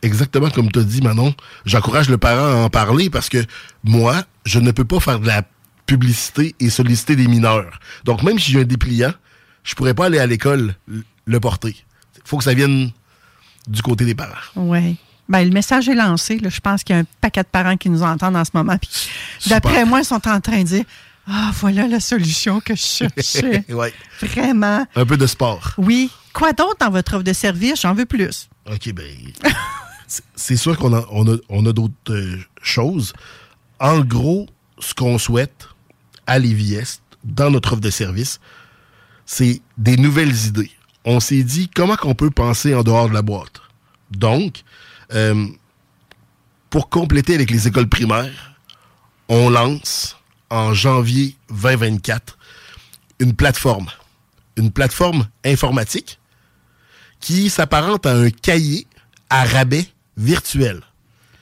exactement 0.07 0.51
comme 0.51 0.71
tu 0.71 0.79
as 0.79 0.85
dit, 0.85 1.03
Manon, 1.03 1.35
j'encourage 1.65 2.09
le 2.09 2.19
parent 2.19 2.47
à 2.47 2.65
en 2.65 2.71
parler 2.71 3.11
parce 3.11 3.29
que 3.29 3.45
moi, 3.85 4.23
je 4.45 4.59
ne 4.59 4.71
peux 4.71 4.85
pas 4.85 5.01
faire 5.01 5.21
de 5.21 5.27
la 5.27 5.43
publicité 5.87 6.55
et 6.61 6.71
solliciter 6.71 7.17
des 7.17 7.29
mineurs. 7.29 7.79
Donc, 8.05 8.23
même 8.23 8.39
si 8.39 8.53
j'ai 8.53 8.61
un 8.61 8.65
dépliant, 8.65 9.13
je 9.65 9.75
pourrais 9.75 9.95
pas 9.95 10.07
aller 10.07 10.19
à 10.19 10.27
l'école 10.27 10.75
le 11.27 11.41
porter. 11.41 11.77
Il 12.17 12.23
faut 12.25 12.39
que 12.39 12.45
ça 12.45 12.55
vienne 12.55 12.91
du 13.69 13.83
côté 13.83 14.05
des 14.05 14.15
parents. 14.15 14.33
Oui. 14.57 14.97
Ben, 15.29 15.45
le 15.45 15.51
message 15.51 15.89
est 15.89 15.95
lancé. 15.95 16.39
là. 16.39 16.49
Je 16.49 16.61
pense 16.61 16.85
qu'il 16.85 16.95
y 16.95 16.99
a 16.99 17.03
un 17.03 17.07
paquet 17.21 17.43
de 17.43 17.49
parents 17.49 17.77
qui 17.77 17.91
nous 17.91 18.03
entendent 18.03 18.37
en 18.37 18.45
ce 18.45 18.51
moment. 18.55 18.77
D'après 19.49 19.85
moi, 19.85 20.01
ils 20.01 20.05
sont 20.05 20.27
en 20.29 20.41
train 20.41 20.61
de 20.61 20.65
dire 20.65 20.85
Ah, 21.29 21.51
voilà 21.55 21.89
la 21.89 21.99
solution 22.01 22.61
que 22.61 22.77
je 22.77 22.83
cherchais. 22.83 23.65
ouais. 23.73 23.93
Vraiment. 24.23 24.87
Un 24.95 25.05
peu 25.07 25.17
de 25.17 25.27
sport. 25.27 25.73
Oui. 25.79 26.11
Quoi 26.33 26.53
d'autre 26.53 26.77
dans 26.81 26.91
votre 26.91 27.15
offre 27.15 27.25
de 27.25 27.33
service? 27.33 27.81
J'en 27.81 27.95
veux 27.95 28.07
plus. 28.07 28.49
OK, 28.71 28.93
ben. 28.93 29.05
c'est- 30.07 30.57
sûr 30.57 30.77
qu'on 30.79 30.95
a, 30.95 31.05
on 31.11 31.33
a, 31.33 31.37
on 31.49 31.67
a 31.67 31.73
d'autres 31.73 31.93
euh, 32.11 32.39
choses. 32.63 33.13
En 33.81 34.01
gros, 34.01 34.47
ce 34.79 34.95
qu'on 34.95 35.19
souhaite 35.19 35.69
à 36.27 36.39
Lévis-Est, 36.39 37.03
dans 37.25 37.51
notre 37.51 37.73
offre 37.73 37.81
de 37.81 37.91
service, 37.91 38.41
c'est 39.25 39.61
des 39.79 39.97
nouvelles 39.97 40.35
idées. 40.47 40.71
On 41.05 41.21
s'est 41.21 41.43
dit 41.43 41.69
comment 41.75 41.97
qu'on 41.97 42.15
peut 42.15 42.31
penser 42.31 42.75
en 42.75 42.83
dehors 42.83 43.09
de 43.09 43.15
la 43.15 43.23
boîte? 43.23 43.61
Donc, 44.11 44.63
euh, 45.13 45.47
pour 46.71 46.89
compléter 46.89 47.35
avec 47.35 47.51
les 47.51 47.67
écoles 47.69 47.89
primaires, 47.89 48.55
on 49.29 49.51
lance 49.51 50.17
en 50.51 50.75
janvier 50.75 51.37
2024 51.51 52.39
une 53.19 53.35
plateforme. 53.35 53.89
Une 54.57 54.71
plateforme 54.71 55.27
informatique 55.45 56.19
qui 57.21 57.51
s'apparente 57.51 58.07
à 58.07 58.15
un 58.15 58.31
cahier 58.31 58.87
à 59.31 59.45
rabais 59.45 59.87
virtuel. 60.17 60.81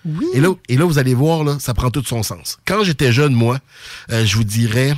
Oui. 0.04 0.26
Et 0.34 0.40
là, 0.40 0.48
et 0.68 0.76
là, 0.76 0.84
vous 0.84 0.98
allez 0.98 1.14
voir, 1.14 1.44
là, 1.44 1.56
ça 1.58 1.72
prend 1.74 1.90
tout 1.90 2.04
son 2.04 2.22
sens. 2.22 2.58
Quand 2.66 2.84
j'étais 2.84 3.12
jeune, 3.12 3.32
moi, 3.32 3.58
euh, 4.12 4.24
je 4.26 4.36
vous 4.36 4.44
dirais, 4.44 4.94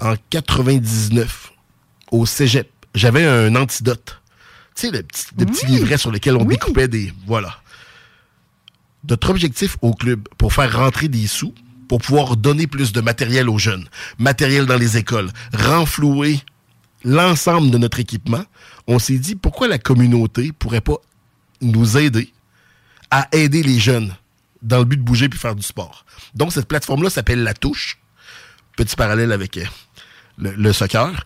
en 0.00 0.14
99, 0.30 1.52
au 2.10 2.26
cégep, 2.26 2.68
j'avais 2.94 3.24
un 3.24 3.54
antidote. 3.54 4.20
Tu 4.74 4.86
sais, 4.88 4.90
le 4.90 5.02
petit, 5.04 5.26
le 5.38 5.46
petit 5.46 5.66
Oui. 5.66 5.72
livret 5.76 5.98
sur 5.98 6.10
lequel 6.10 6.36
on 6.36 6.42
Oui. 6.44 6.54
découpait 6.54 6.88
des... 6.88 7.12
Voilà. 7.26 7.56
Notre 9.08 9.30
objectif 9.30 9.76
au 9.82 9.92
club, 9.94 10.26
pour 10.38 10.52
faire 10.52 10.76
rentrer 10.78 11.08
des 11.08 11.26
sous, 11.26 11.54
pour 11.88 12.00
pouvoir 12.00 12.36
donner 12.36 12.66
plus 12.66 12.92
de 12.92 13.00
matériel 13.00 13.48
aux 13.48 13.58
jeunes, 13.58 13.86
matériel 14.18 14.66
dans 14.66 14.76
les 14.78 14.96
écoles, 14.96 15.30
renflouer 15.52 16.40
l'ensemble 17.04 17.70
de 17.70 17.78
notre 17.78 18.00
équipement, 18.00 18.42
on 18.86 18.98
s'est 18.98 19.18
dit 19.18 19.36
pourquoi 19.36 19.68
la 19.68 19.78
communauté 19.78 20.50
pourrait 20.58 20.80
pas 20.80 20.96
nous 21.60 21.98
aider 21.98 22.32
à 23.14 23.28
aider 23.30 23.62
les 23.62 23.78
jeunes 23.78 24.12
dans 24.60 24.78
le 24.78 24.84
but 24.84 24.96
de 24.96 25.02
bouger 25.02 25.28
puis 25.28 25.38
faire 25.38 25.54
du 25.54 25.62
sport. 25.62 26.04
Donc 26.34 26.52
cette 26.52 26.66
plateforme-là 26.66 27.10
s'appelle 27.10 27.44
La 27.44 27.54
Touche. 27.54 28.00
Petit 28.76 28.96
parallèle 28.96 29.30
avec 29.30 29.56
euh, 29.56 29.64
le, 30.36 30.72
soccer. 30.72 31.24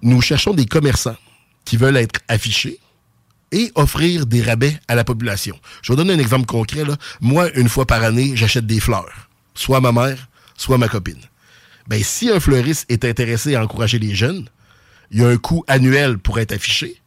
Nous 0.00 0.20
cherchons 0.20 0.54
des 0.54 0.66
commerçants 0.66 1.16
qui 1.64 1.76
veulent 1.76 1.96
être 1.96 2.20
affichés 2.28 2.78
et 3.50 3.72
offrir 3.74 4.26
des 4.26 4.42
rabais 4.42 4.78
à 4.86 4.94
la 4.94 5.02
population. 5.02 5.58
Je 5.82 5.90
vais 5.90 5.96
vous 5.96 6.04
donner 6.04 6.14
un 6.14 6.22
exemple 6.22 6.46
concret. 6.46 6.84
Là. 6.84 6.96
Moi, 7.20 7.50
une 7.58 7.68
fois 7.68 7.84
par 7.84 8.04
année, 8.04 8.36
j'achète 8.36 8.66
des 8.66 8.78
fleurs. 8.78 9.28
Soit 9.54 9.80
ma 9.80 9.90
mère, 9.90 10.28
soit 10.56 10.78
ma 10.78 10.86
copine. 10.86 11.20
Ben, 11.88 12.00
si 12.04 12.30
un 12.30 12.38
fleuriste 12.38 12.88
est 12.88 13.04
intéressé 13.04 13.56
à 13.56 13.64
encourager 13.64 13.98
les 13.98 14.14
jeunes, 14.14 14.48
il 15.10 15.20
y 15.20 15.24
a 15.24 15.28
un 15.28 15.36
coût 15.36 15.64
annuel 15.66 16.18
pour 16.18 16.38
être 16.38 16.52
affiché, 16.52 17.02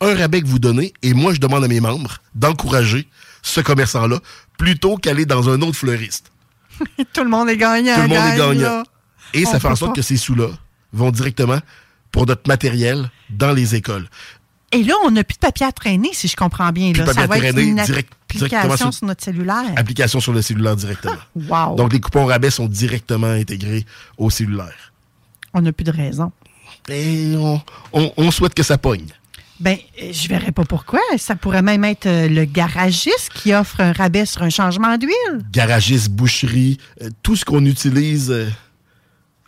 un 0.00 0.14
rabais 0.14 0.40
que 0.42 0.46
vous 0.46 0.58
donnez, 0.58 0.92
et 1.02 1.12
moi, 1.14 1.34
je 1.34 1.40
demande 1.40 1.64
à 1.64 1.68
mes 1.68 1.80
membres 1.80 2.18
d'encourager 2.34 3.08
ce 3.42 3.60
commerçant-là 3.60 4.18
plutôt 4.58 4.96
qu'aller 4.96 5.26
dans 5.26 5.48
un 5.48 5.60
autre 5.62 5.76
fleuriste. 5.76 6.30
Tout 7.12 7.24
le 7.24 7.30
monde 7.30 7.48
est 7.50 7.56
gagnant. 7.56 7.94
Tout 7.96 8.00
le 8.02 8.08
monde 8.08 8.18
est 8.32 8.36
gagnant. 8.36 8.60
là. 8.60 8.82
Et 9.34 9.46
On 9.46 9.50
ça 9.52 9.60
fait 9.60 9.68
en 9.68 9.76
sorte 9.76 9.92
pas. 9.92 9.96
que 9.96 10.02
ces 10.02 10.16
sous-là 10.16 10.48
vont 10.92 11.10
directement 11.10 11.58
pour 12.12 12.26
notre 12.26 12.48
matériel 12.48 13.10
dans 13.30 13.52
les 13.52 13.74
écoles. 13.74 14.08
Et 14.72 14.82
là, 14.84 14.94
on 15.04 15.10
n'a 15.10 15.24
plus 15.24 15.34
de 15.34 15.38
papier 15.40 15.66
à 15.66 15.72
traîner, 15.72 16.10
si 16.12 16.28
je 16.28 16.36
comprends 16.36 16.70
bien. 16.72 16.92
Plus 16.92 17.00
Là. 17.00 17.06
de 17.06 17.10
papier 17.12 17.22
Ça 17.22 17.26
va 17.28 17.34
à 17.34 17.38
être 17.38 17.54
traîner, 17.54 17.62
une 17.68 17.76
direct- 17.76 18.12
directement 18.30 18.60
application 18.62 18.90
sur- 18.92 18.98
sur 18.98 19.06
notre 19.06 19.22
cellulaire. 19.24 19.72
Application 19.76 20.20
sur 20.20 20.32
le 20.32 20.42
cellulaire 20.42 20.76
directement. 20.76 21.14
Wow. 21.36 21.74
Donc, 21.76 21.92
les 21.92 22.00
coupons 22.00 22.24
rabais 22.26 22.50
sont 22.50 22.66
directement 22.68 23.26
intégrés 23.30 23.84
au 24.16 24.30
cellulaire. 24.30 24.92
on 25.54 25.60
n'a 25.62 25.72
plus 25.72 25.84
de 25.84 25.90
raison. 25.92 26.30
Et 26.88 27.34
on, 27.36 27.60
on- 27.92 28.12
on 28.16 28.30
souhaite 28.30 28.54
que 28.54 28.62
ça 28.62 28.78
pogne. 28.78 29.06
Ben, 29.60 29.76
euh, 30.02 30.12
je 30.12 30.26
verrais 30.28 30.52
pas 30.52 30.64
pourquoi. 30.64 31.00
Ça 31.18 31.36
pourrait 31.36 31.62
même 31.62 31.84
être 31.84 32.06
euh, 32.06 32.28
le 32.28 32.46
garagiste 32.46 33.30
qui 33.34 33.52
offre 33.52 33.80
un 33.80 33.92
rabais 33.92 34.24
sur 34.24 34.42
un 34.42 34.48
changement 34.48 34.96
d'huile. 34.96 35.42
Garagiste, 35.52 36.08
boucherie, 36.10 36.78
euh, 37.02 37.10
tout 37.22 37.36
ce 37.36 37.44
qu'on 37.44 37.64
utilise 37.66 38.30
euh, 38.30 38.48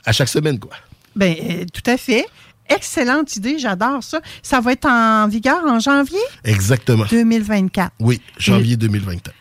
à 0.04 0.12
chaque 0.12 0.28
semaine, 0.28 0.59
quoi. 0.59 0.76
Ben, 1.16 1.35
euh, 1.42 1.64
tout 1.73 1.90
à 1.90 1.97
fait. 1.97 2.26
Excellente 2.69 3.37
idée, 3.37 3.59
j'adore 3.59 4.02
ça. 4.02 4.21
Ça 4.42 4.61
va 4.61 4.73
être 4.73 4.87
en 4.87 5.28
vigueur 5.28 5.62
en 5.66 5.78
janvier? 5.81 6.19
Exactement. 6.45 7.04
2024. 7.11 7.92
Oui, 8.00 8.21
janvier 8.38 8.76
2024. 8.76 9.35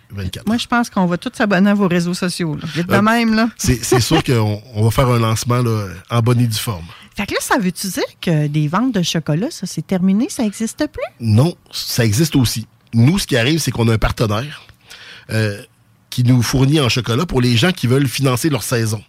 Moi, 0.45 0.57
je 0.57 0.67
pense 0.67 0.89
qu'on 0.89 1.05
va 1.05 1.17
tous 1.17 1.31
s'abonner 1.33 1.69
à 1.69 1.73
vos 1.73 1.87
réseaux 1.87 2.13
sociaux. 2.13 2.55
Là. 2.55 2.63
Vite 2.75 2.87
de 2.87 2.93
Euh, 2.93 3.01
même, 3.01 3.33
là. 3.33 3.49
C'est 3.57 3.81
c'est 3.83 4.01
sûr 4.01 4.21
qu'on 4.23 4.61
on 4.73 4.83
va 4.83 4.91
faire 4.91 5.07
un 5.07 5.19
lancement 5.19 5.61
là, 5.61 5.87
en 6.09 6.19
bonne 6.19 6.41
et 6.41 6.47
due 6.47 6.57
forme. 6.57 6.85
Fait 7.15 7.25
que 7.25 7.33
là, 7.33 7.39
ça 7.41 7.57
veut-tu 7.57 7.87
dire 7.87 8.03
que 8.21 8.47
des 8.47 8.67
ventes 8.67 8.93
de 8.93 9.01
chocolat, 9.03 9.51
ça, 9.51 9.67
c'est 9.67 9.85
terminé, 9.85 10.27
ça 10.29 10.43
n'existe 10.43 10.87
plus? 10.87 11.03
Non, 11.19 11.55
ça 11.71 12.03
existe 12.05 12.35
aussi. 12.35 12.67
Nous, 12.93 13.19
ce 13.19 13.27
qui 13.27 13.37
arrive, 13.37 13.59
c'est 13.59 13.71
qu'on 13.71 13.87
a 13.87 13.93
un 13.93 13.97
partenaire 13.97 14.63
euh, 15.29 15.61
qui 16.09 16.23
nous 16.25 16.41
fournit 16.41 16.81
en 16.81 16.89
chocolat 16.89 17.25
pour 17.25 17.39
les 17.39 17.55
gens 17.55 17.71
qui 17.71 17.87
veulent 17.87 18.07
financer 18.07 18.49
leur 18.49 18.63
saison. 18.63 19.01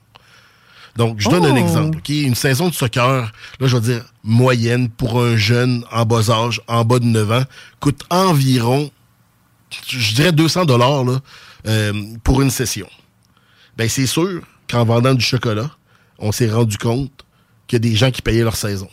Donc, 0.96 1.20
je 1.20 1.28
donne 1.28 1.46
un 1.46 1.54
Oh! 1.54 1.56
exemple. 1.56 1.99
Une 2.11 2.34
saison 2.34 2.68
de 2.68 2.75
soccer, 2.75 3.32
là, 3.61 3.66
je 3.66 3.76
vais 3.76 3.82
dire 3.82 4.04
moyenne 4.22 4.88
pour 4.88 5.22
un 5.22 5.37
jeune 5.37 5.84
en 5.90 6.04
bas 6.04 6.30
âge, 6.30 6.61
en 6.68 6.84
bas 6.84 6.99
de 6.99 7.06
9 7.06 7.32
ans, 7.32 7.44
coûte 7.80 8.02
environ, 8.11 8.90
je 9.88 10.14
dirais 10.14 10.32
200 10.32 10.66
dollars 10.66 11.04
pour 12.22 12.42
une 12.42 12.50
session. 12.50 12.88
Ben, 13.76 13.88
c'est 13.88 14.06
sûr 14.06 14.42
qu'en 14.68 14.84
vendant 14.84 15.14
du 15.14 15.25
chocolat, 15.25 15.70
on 16.18 16.32
s'est 16.32 16.50
rendu 16.50 16.76
compte 16.78 17.25
qu'il 17.66 17.76
y 17.76 17.88
a 17.88 17.90
des 17.90 17.96
gens 17.96 18.11
qui 18.11 18.22
payaient 18.22 18.44
leur 18.44 18.56
saison. 18.56 18.88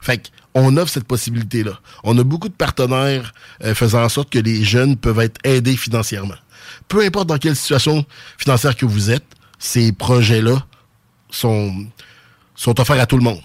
Fait 0.00 0.30
qu'on 0.54 0.76
offre 0.76 0.90
cette 0.90 1.06
possibilité-là. 1.06 1.78
On 2.04 2.16
a 2.18 2.22
beaucoup 2.22 2.48
de 2.48 2.54
partenaires 2.54 3.34
euh, 3.64 3.74
faisant 3.74 4.02
en 4.02 4.08
sorte 4.08 4.30
que 4.30 4.38
les 4.38 4.64
jeunes 4.64 4.96
peuvent 4.96 5.20
être 5.20 5.38
aidés 5.44 5.76
financièrement. 5.76 6.36
Peu 6.86 7.04
importe 7.04 7.28
dans 7.28 7.38
quelle 7.38 7.56
situation 7.56 8.06
financière 8.38 8.76
que 8.76 8.86
vous 8.86 9.10
êtes, 9.10 9.26
ces 9.58 9.92
projets-là 9.92 10.64
sont, 11.30 11.86
sont 12.54 12.78
offerts 12.80 13.00
à 13.00 13.06
tout 13.06 13.16
le 13.16 13.24
monde. 13.24 13.40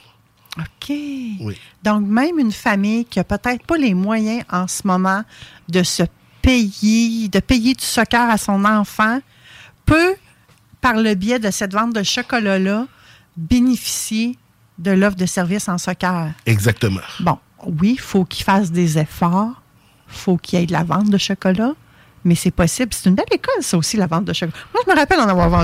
OK. 0.57 0.89
Oui. 0.89 1.57
Donc, 1.83 2.05
même 2.05 2.37
une 2.39 2.51
famille 2.51 3.05
qui 3.05 3.19
a 3.19 3.23
peut-être 3.23 3.65
pas 3.65 3.77
les 3.77 3.93
moyens 3.93 4.43
en 4.51 4.67
ce 4.67 4.85
moment 4.85 5.23
de 5.67 5.83
se 5.83 6.03
payer, 6.41 7.27
de 7.29 7.39
payer 7.39 7.73
du 7.73 7.83
soccer 7.83 8.29
à 8.29 8.37
son 8.37 8.63
enfant, 8.65 9.19
peut, 9.85 10.15
par 10.81 10.95
le 10.95 11.15
biais 11.15 11.39
de 11.39 11.49
cette 11.49 11.73
vente 11.73 11.93
de 11.93 12.03
chocolat-là, 12.03 12.87
bénéficier 13.35 14.37
de 14.77 14.91
l'offre 14.91 15.15
de 15.15 15.25
service 15.25 15.67
en 15.69 15.77
soccer. 15.77 16.31
Exactement. 16.45 17.01
Bon, 17.19 17.39
oui, 17.65 17.93
il 17.93 17.99
faut 17.99 18.25
qu'il 18.25 18.43
fasse 18.43 18.71
des 18.71 18.97
efforts, 18.97 19.61
faut 20.07 20.37
qu'il 20.37 20.59
y 20.59 20.63
ait 20.63 20.65
de 20.65 20.73
la 20.73 20.83
vente 20.83 21.09
de 21.09 21.17
chocolat, 21.17 21.73
mais 22.23 22.35
c'est 22.35 22.51
possible. 22.51 22.93
C'est 22.93 23.09
une 23.09 23.15
belle 23.15 23.25
école, 23.31 23.61
ça 23.61 23.77
aussi, 23.77 23.97
la 23.97 24.07
vente 24.07 24.25
de 24.25 24.33
chocolat. 24.33 24.57
Moi, 24.73 24.83
je 24.85 24.91
me 24.91 24.97
rappelle 24.97 25.19
en 25.19 25.27
avoir 25.27 25.49
vendu. 25.49 25.63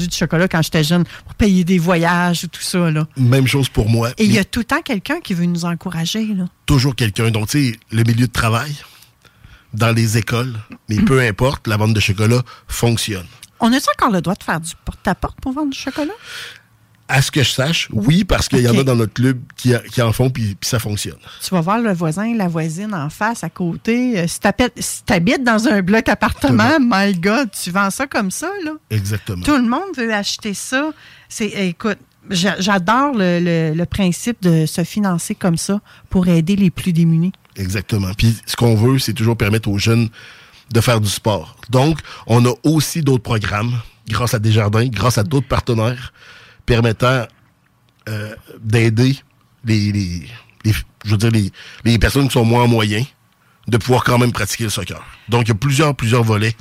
Du 0.00 0.16
chocolat 0.16 0.48
quand 0.48 0.62
j'étais 0.62 0.84
jeune 0.84 1.04
pour 1.04 1.34
payer 1.34 1.64
des 1.64 1.78
voyages 1.78 2.44
ou 2.44 2.46
tout 2.46 2.62
ça. 2.62 2.90
Là. 2.90 3.06
Même 3.16 3.46
chose 3.46 3.68
pour 3.68 3.90
moi. 3.90 4.10
Et 4.16 4.24
il 4.24 4.32
y 4.32 4.38
a 4.38 4.44
tout 4.44 4.60
le 4.60 4.64
temps 4.64 4.80
quelqu'un 4.80 5.20
qui 5.20 5.34
veut 5.34 5.44
nous 5.44 5.66
encourager. 5.66 6.26
Là. 6.34 6.44
toujours 6.64 6.96
quelqu'un. 6.96 7.30
Donc, 7.30 7.48
tu 7.48 7.72
sais, 7.72 7.78
le 7.90 8.02
milieu 8.02 8.26
de 8.26 8.32
travail, 8.32 8.74
dans 9.74 9.92
les 9.92 10.16
écoles, 10.16 10.54
mais 10.88 10.96
peu 10.96 11.20
importe, 11.20 11.66
la 11.66 11.76
vente 11.76 11.92
de 11.92 12.00
chocolat 12.00 12.42
fonctionne. 12.68 13.26
On 13.60 13.72
a-tu 13.72 13.86
encore 13.96 14.10
le 14.10 14.22
droit 14.22 14.34
de 14.34 14.42
faire 14.42 14.60
du 14.60 14.72
porte-à-porte 14.84 15.38
pour 15.40 15.52
vendre 15.52 15.70
du 15.70 15.78
chocolat? 15.78 16.12
À 17.14 17.20
ce 17.20 17.30
que 17.30 17.42
je 17.42 17.50
sache, 17.50 17.88
oui, 17.92 18.24
parce 18.24 18.48
qu'il 18.48 18.60
y 18.60 18.68
en 18.68 18.78
a 18.78 18.82
dans 18.84 18.96
notre 18.96 19.12
club 19.12 19.38
qui, 19.56 19.74
qui 19.92 20.00
en 20.00 20.12
font, 20.12 20.30
puis 20.30 20.56
puis 20.58 20.68
ça 20.70 20.78
fonctionne. 20.78 21.18
Tu 21.44 21.50
vas 21.54 21.60
voir 21.60 21.78
le 21.78 21.92
voisin, 21.92 22.34
la 22.34 22.48
voisine 22.48 22.94
en 22.94 23.10
face, 23.10 23.44
à 23.44 23.50
côté. 23.50 24.18
Euh, 24.18 24.26
Si 24.26 24.38
si 24.78 25.02
t'habites 25.04 25.44
dans 25.44 25.68
un 25.68 25.82
bloc 25.82 26.08
appartement, 26.08 26.78
my 26.80 27.12
God, 27.14 27.50
tu 27.52 27.70
vends 27.70 27.90
ça 27.90 28.06
comme 28.06 28.30
ça, 28.30 28.48
là. 28.64 28.72
Exactement. 28.90 29.42
Tout 29.44 29.56
le 29.56 29.68
monde 29.68 29.94
veut 29.96 30.12
acheter 30.12 30.54
ça. 30.54 30.90
C'est, 31.28 31.48
écoute, 31.48 31.98
j'a- 32.30 32.58
j'adore 32.60 33.12
le, 33.14 33.40
le- 33.40 33.74
le 33.74 33.84
principe 33.86 34.40
de 34.40 34.64
se 34.64 34.82
financer 34.82 35.34
comme 35.34 35.58
ça 35.58 35.80
pour 36.08 36.28
aider 36.28 36.56
les 36.56 36.70
plus 36.70 36.94
démunis. 36.94 37.32
Exactement. 37.56 38.12
Puis 38.16 38.34
ce 38.46 38.56
qu'on 38.56 38.74
veut, 38.74 38.98
c'est 38.98 39.12
toujours 39.12 39.36
permettre 39.36 39.68
aux 39.68 39.76
jeunes 39.78 40.08
de 40.72 40.80
faire 40.80 41.00
du 41.02 41.10
sport. 41.10 41.56
Donc, 41.68 41.98
on 42.26 42.46
a 42.46 42.54
aussi 42.62 43.02
d'autres 43.02 43.22
programmes, 43.22 43.74
grâce 44.08 44.32
à 44.32 44.38
Desjardins, 44.38 44.86
grâce 44.88 45.18
à 45.18 45.24
d'autres 45.24 45.48
partenaires, 45.48 46.14
permettant 46.66 47.26
euh, 48.08 48.34
d'aider 48.60 49.16
les, 49.64 49.92
les, 49.92 50.28
les- 50.64 50.74
je 51.04 51.10
veux 51.10 51.16
dire, 51.16 51.30
les, 51.30 51.50
les 51.84 51.98
personnes 51.98 52.26
qui 52.28 52.32
sont 52.34 52.44
moins 52.44 52.64
en 52.64 52.68
moyen 52.68 53.04
de 53.68 53.76
pouvoir 53.76 54.02
quand 54.04 54.18
même 54.18 54.32
pratiquer 54.32 54.64
le 54.64 54.70
soccer. 54.70 55.00
Donc, 55.28 55.42
il 55.42 55.48
y 55.48 55.52
a 55.52 55.54
plusieurs, 55.54 55.94
plusieurs 55.94 56.24
volets 56.24 56.56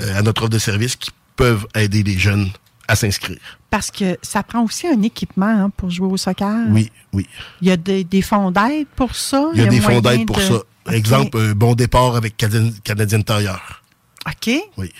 euh, 0.00 0.18
à 0.18 0.22
notre 0.22 0.42
offre 0.42 0.50
de 0.50 0.58
service 0.58 0.96
qui 0.96 1.10
peuvent 1.36 1.66
aider 1.74 2.02
les 2.02 2.18
jeunes 2.18 2.48
à 2.88 2.96
s'inscrire. 2.96 3.38
Parce 3.70 3.90
que 3.90 4.18
ça 4.22 4.42
prend 4.42 4.62
aussi 4.64 4.86
un 4.88 5.00
équipement 5.02 5.46
hein, 5.46 5.70
pour 5.76 5.90
jouer 5.90 6.08
au 6.08 6.16
soccer. 6.16 6.66
Oui, 6.70 6.90
oui. 7.12 7.26
Il 7.60 7.68
y 7.68 7.70
a 7.70 7.76
des, 7.76 8.04
des 8.04 8.22
fonds 8.22 8.50
d'aide 8.50 8.86
pour 8.96 9.14
ça? 9.14 9.48
Il 9.54 9.60
y 9.60 9.62
a 9.62 9.66
des 9.66 9.80
fonds 9.80 10.00
d'aide 10.00 10.26
pour 10.26 10.36
de- 10.36 10.42
ça. 10.42 10.54
OK. 10.54 10.92
Exemple, 10.92 11.38
un 11.38 11.52
bon 11.52 11.74
départ 11.74 12.16
avec 12.16 12.36
Canadien, 12.36 12.72
Canadien 12.82 13.20
Tailleur. 13.20 13.82
OK. 14.26 14.50
Oui. 14.78 14.92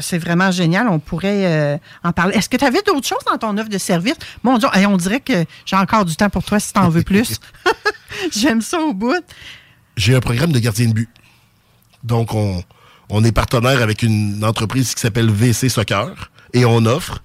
C'est 0.00 0.18
vraiment 0.18 0.50
génial. 0.50 0.88
On 0.88 0.98
pourrait 0.98 1.44
euh, 1.46 1.78
en 2.02 2.12
parler. 2.12 2.36
Est-ce 2.36 2.48
que 2.48 2.56
tu 2.56 2.64
avais 2.64 2.82
d'autres 2.82 3.06
choses 3.06 3.24
dans 3.30 3.36
ton 3.36 3.58
offre 3.58 3.68
de 3.68 3.78
service? 3.78 4.16
Mon 4.42 4.58
Dieu, 4.58 4.68
hey, 4.72 4.86
on 4.86 4.96
dirait 4.96 5.20
que 5.20 5.44
j'ai 5.64 5.76
encore 5.76 6.04
du 6.04 6.16
temps 6.16 6.30
pour 6.30 6.44
toi 6.44 6.58
si 6.58 6.72
tu 6.72 6.78
en 6.78 6.88
veux 6.88 7.02
plus. 7.02 7.38
J'aime 8.32 8.62
ça 8.62 8.80
au 8.80 8.94
bout. 8.94 9.24
j'ai 9.96 10.14
un 10.14 10.20
programme 10.20 10.52
de 10.52 10.58
gardien 10.58 10.88
de 10.88 10.92
but. 10.92 11.10
Donc, 12.04 12.34
on, 12.34 12.62
on 13.08 13.24
est 13.24 13.32
partenaire 13.32 13.82
avec 13.82 14.02
une 14.02 14.44
entreprise 14.44 14.94
qui 14.94 15.00
s'appelle 15.00 15.30
VC 15.30 15.68
Soccer 15.68 16.30
et 16.52 16.64
on 16.64 16.84
offre 16.86 17.22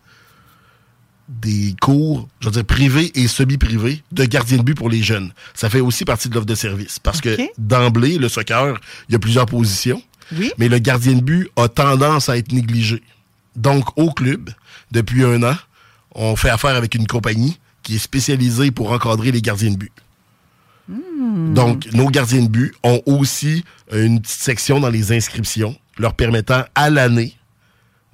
des 1.30 1.76
cours, 1.80 2.28
je 2.42 2.48
veux 2.48 2.52
dire, 2.52 2.66
privés 2.66 3.12
et 3.16 3.28
semi-privés 3.28 4.04
de 4.12 4.26
gardien 4.26 4.58
de 4.58 4.64
but 4.64 4.76
pour 4.76 4.90
les 4.90 5.02
jeunes. 5.02 5.32
Ça 5.54 5.70
fait 5.70 5.80
aussi 5.80 6.04
partie 6.04 6.28
de 6.28 6.34
l'offre 6.34 6.46
de 6.46 6.56
service 6.56 7.00
parce 7.00 7.22
que 7.22 7.38
d'emblée, 7.58 8.18
le 8.18 8.28
soccer, 8.28 8.80
il 9.08 9.14
y 9.14 9.16
a 9.16 9.20
plusieurs 9.20 9.46
positions, 9.46 10.02
Oui. 10.38 10.52
mais 10.58 10.70
le 10.70 10.80
gardien 10.80 11.14
de 11.14 11.22
but 11.22 11.50
a 11.56 11.68
tendance 11.68 12.30
à 12.30 12.38
être 12.38 12.52
négligé. 12.52 13.02
Donc, 13.56 13.86
au 13.98 14.12
club, 14.12 14.50
depuis 14.92 15.24
un 15.24 15.44
an, 15.44 15.56
on 16.16 16.36
fait 16.36 16.50
affaire 16.50 16.76
avec 16.76 16.96
une 16.96 17.08
compagnie 17.08 17.60
qui 17.84 17.96
est 17.96 18.00
spécialisée 18.00 18.72
pour 18.72 18.92
encadrer 18.92 19.32
les 19.32 19.42
gardiens 19.42 19.72
de 19.72 19.78
but. 19.78 19.92
Donc, 20.88 21.88
nos 21.94 22.10
gardiens 22.10 22.44
de 22.44 22.48
but 22.48 22.74
ont 22.84 23.02
aussi 23.06 23.64
une 23.92 24.22
petite 24.22 24.42
section 24.42 24.80
dans 24.80 24.90
les 24.90 25.12
inscriptions 25.14 25.76
leur 25.98 26.14
permettant 26.14 26.64
à 26.76 26.90
l'année 26.90 27.38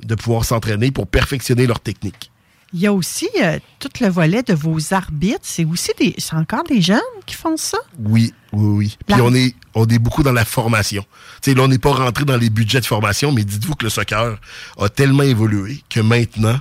de 0.04 0.16
pouvoir 0.16 0.46
s'entraîner 0.46 0.92
pour 0.92 1.08
perfectionner 1.08 1.66
leur 1.66 1.80
technique. 1.80 2.32
Il 2.78 2.82
y 2.84 2.86
a 2.86 2.94
aussi 2.94 3.28
euh, 3.42 3.58
tout 3.80 3.90
le 4.02 4.08
volet 4.08 4.44
de 4.44 4.54
vos 4.54 4.94
arbitres. 4.94 5.40
C'est 5.42 5.66
aussi 5.66 5.90
des. 5.98 6.14
C'est 6.20 6.36
encore 6.36 6.64
des 6.64 6.80
jeunes 6.80 7.00
qui 7.26 7.34
font 7.34 7.58
ça? 7.58 7.80
Oui, 7.98 8.32
oui, 8.54 8.68
oui. 8.78 8.98
Puis 9.08 9.18
La- 9.18 9.24
on 9.24 9.34
est, 9.34 9.56
on 9.74 9.88
est 9.88 9.98
beaucoup 9.98 10.22
dans 10.22 10.32
la 10.32 10.46
formation. 10.46 11.04
Sais, 11.42 11.56
là, 11.56 11.64
on 11.64 11.68
n'est 11.70 11.80
pas 11.80 11.94
rentré 11.94 12.24
dans 12.24 12.38
les 12.38 12.52
budgets 12.52 12.80
de 12.80 12.86
formation, 12.86 13.32
mais 13.32 13.44
dites-vous 13.44 13.74
que 13.74 13.84
le 13.86 13.90
soccer 13.90 14.38
a 14.78 14.90
tellement 14.90 15.24
évolué 15.24 15.82
que 15.90 16.02
maintenant, 16.02 16.60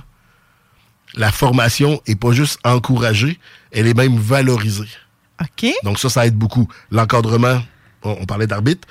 la 1.13 1.31
formation 1.31 2.01
est 2.07 2.15
pas 2.19 2.31
juste 2.31 2.57
encouragée, 2.63 3.39
elle 3.71 3.85
est 3.85 3.93
même 3.93 4.17
valorisée. 4.17 4.89
OK. 5.39 5.71
Donc 5.83 5.99
ça, 5.99 6.09
ça 6.09 6.25
aide 6.25 6.35
beaucoup. 6.35 6.67
L'encadrement, 6.89 7.61
on, 8.01 8.17
on 8.21 8.25
parlait 8.25 8.47
d'arbitre, 8.47 8.87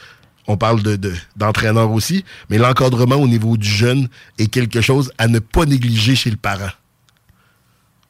on 0.47 0.57
parle 0.57 0.81
de, 0.83 0.95
de- 0.95 1.15
d'entraîneur 1.35 1.91
aussi, 1.91 2.25
mais 2.51 2.59
l'encadrement 2.59 3.17
au 3.17 3.27
niveau 3.27 3.57
du 3.57 3.69
jeune 3.69 4.09
est 4.39 4.47
quelque 4.47 4.81
chose 4.81 5.11
à 5.19 5.27
ne 5.27 5.41
pas 5.41 5.65
négliger 5.65 6.15
chez 6.15 6.31
le 6.31 6.37
parent. 6.37 6.71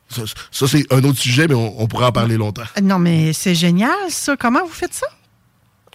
Ça, 0.08 0.22
ça, 0.50 0.68
c'est 0.68 0.92
un 0.92 1.02
autre 1.04 1.18
sujet, 1.18 1.48
mais 1.48 1.54
on, 1.54 1.80
on 1.80 1.86
pourra 1.86 2.08
en 2.08 2.12
parler 2.12 2.36
longtemps. 2.36 2.62
Non, 2.82 2.98
mais 2.98 3.32
c'est 3.32 3.54
génial, 3.54 3.90
ça. 4.08 4.36
Comment 4.36 4.64
vous 4.64 4.72
faites 4.72 4.94
ça? 4.94 5.06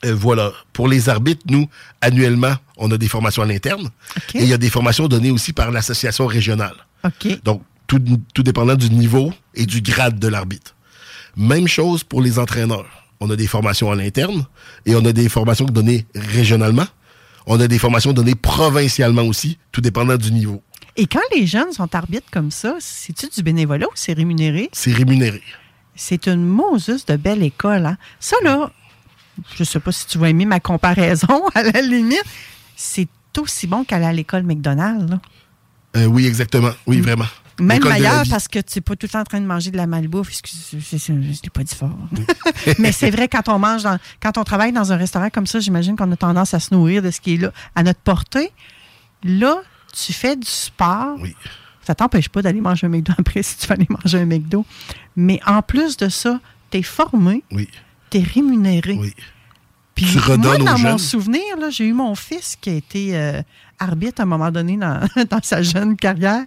Euh, 0.03 0.13
voilà. 0.13 0.51
Pour 0.73 0.87
les 0.87 1.09
arbitres, 1.09 1.43
nous, 1.49 1.67
annuellement, 2.01 2.55
on 2.77 2.91
a 2.91 2.97
des 2.97 3.07
formations 3.07 3.43
à 3.43 3.45
l'interne. 3.45 3.89
Et 4.33 4.43
il 4.43 4.47
y 4.47 4.53
a 4.53 4.57
des 4.57 4.69
formations 4.69 5.07
données 5.07 5.31
aussi 5.31 5.53
par 5.53 5.71
l'association 5.71 6.27
régionale. 6.27 6.75
OK. 7.05 7.41
Donc, 7.43 7.63
tout, 7.87 8.01
tout 8.33 8.43
dépendant 8.43 8.75
du 8.75 8.89
niveau 8.89 9.33
et 9.53 9.65
du 9.65 9.81
grade 9.81 10.19
de 10.19 10.27
l'arbitre. 10.27 10.75
Même 11.37 11.67
chose 11.67 12.03
pour 12.03 12.21
les 12.21 12.39
entraîneurs. 12.39 13.05
On 13.19 13.29
a 13.29 13.35
des 13.35 13.47
formations 13.47 13.91
à 13.91 13.95
l'interne 13.95 14.45
et 14.85 14.95
on 14.95 15.05
a 15.05 15.13
des 15.13 15.29
formations 15.29 15.65
données 15.65 16.05
régionalement. 16.15 16.87
On 17.45 17.59
a 17.59 17.67
des 17.67 17.79
formations 17.79 18.13
données 18.13 18.35
provincialement 18.35 19.23
aussi, 19.23 19.57
tout 19.71 19.81
dépendant 19.81 20.17
du 20.17 20.31
niveau. 20.31 20.63
Et 20.97 21.07
quand 21.07 21.21
les 21.35 21.47
jeunes 21.47 21.71
sont 21.71 21.93
arbitres 21.95 22.29
comme 22.31 22.51
ça, 22.51 22.75
c'est-tu 22.79 23.27
du 23.27 23.43
bénévolat 23.43 23.87
ou 23.87 23.91
c'est 23.95 24.13
rémunéré? 24.13 24.69
C'est 24.73 24.93
rémunéré. 24.93 25.41
C'est 25.95 26.27
une 26.27 26.45
Moses 26.45 27.05
de 27.05 27.15
belle 27.15 27.43
école. 27.43 27.85
Hein? 27.85 27.97
Ça, 28.19 28.35
là, 28.43 28.71
je 29.55 29.63
sais 29.63 29.79
pas 29.79 29.91
si 29.91 30.05
tu 30.07 30.17
vas 30.17 30.29
aimer 30.29 30.45
ma 30.45 30.59
comparaison, 30.59 31.47
à 31.55 31.63
la 31.63 31.81
limite, 31.81 32.25
c'est 32.75 33.07
aussi 33.37 33.67
bon 33.67 33.83
qu'aller 33.83 34.05
à 34.05 34.13
l'école 34.13 34.43
McDonald's. 34.43 35.17
Euh, 35.95 36.05
oui, 36.05 36.25
exactement. 36.25 36.71
Oui, 36.85 37.01
vraiment. 37.01 37.25
Même 37.59 37.83
meilleur 37.83 38.23
parce 38.29 38.47
que 38.47 38.59
tu 38.59 38.77
n'es 38.77 38.81
pas 38.81 38.95
tout 38.95 39.05
le 39.05 39.09
temps 39.09 39.19
en 39.19 39.25
train 39.25 39.39
de 39.39 39.45
manger 39.45 39.71
de 39.71 39.77
la 39.77 39.85
malbouffe. 39.85 40.29
Excuse, 40.29 40.69
je 40.71 41.11
ne 41.11 41.21
l'ai 41.21 41.49
pas 41.53 41.63
dit 41.63 41.75
fort. 41.75 41.95
Mais 42.79 42.91
c'est 42.91 43.11
vrai, 43.11 43.27
quand 43.27 43.49
on 43.49 43.59
mange, 43.59 43.83
dans, 43.83 43.99
quand 44.21 44.37
on 44.37 44.43
travaille 44.43 44.71
dans 44.71 44.91
un 44.91 44.97
restaurant 44.97 45.29
comme 45.29 45.45
ça, 45.45 45.59
j'imagine 45.59 45.95
qu'on 45.95 46.11
a 46.11 46.15
tendance 46.15 46.53
à 46.53 46.59
se 46.59 46.73
nourrir 46.73 47.01
de 47.03 47.11
ce 47.11 47.21
qui 47.21 47.35
est 47.35 47.37
là, 47.37 47.51
à 47.75 47.83
notre 47.83 47.99
portée. 47.99 48.51
Là, 49.23 49.61
tu 49.91 50.13
fais 50.13 50.35
du 50.35 50.47
sport. 50.47 51.17
Oui. 51.19 51.35
Ça 51.83 51.95
t'empêche 51.95 52.29
pas 52.29 52.41
d'aller 52.41 52.61
manger 52.61 52.87
un 52.87 52.89
McDo 52.89 53.13
après 53.17 53.41
si 53.43 53.57
tu 53.57 53.67
veux 53.67 53.73
aller 53.73 53.87
manger 53.89 54.19
un 54.19 54.25
McDo. 54.25 54.65
Mais 55.15 55.39
en 55.45 55.61
plus 55.61 55.97
de 55.97 56.09
ça, 56.09 56.39
tu 56.69 56.77
es 56.77 56.83
formé, 56.83 57.43
Oui, 57.51 57.67
tu 58.09 58.19
es 58.19 58.21
rémunéré. 58.23 58.93
oui. 58.99 59.13
Puis 59.95 60.05
Tu 60.05 60.19
redonnes 60.19 60.63
moi, 60.63 60.71
dans 60.73 60.79
mon 60.79 60.97
souvenir, 60.97 61.41
j'ai 61.69 61.85
eu 61.85 61.93
mon 61.93 62.15
fils 62.15 62.55
qui 62.59 62.69
a 62.69 62.73
été 62.73 63.17
euh, 63.17 63.41
arbitre 63.77 64.21
à 64.21 64.23
un 64.23 64.27
moment 64.27 64.49
donné 64.49 64.77
dans, 64.77 65.01
dans 65.29 65.41
sa 65.43 65.61
jeune 65.63 65.97
carrière. 65.97 66.43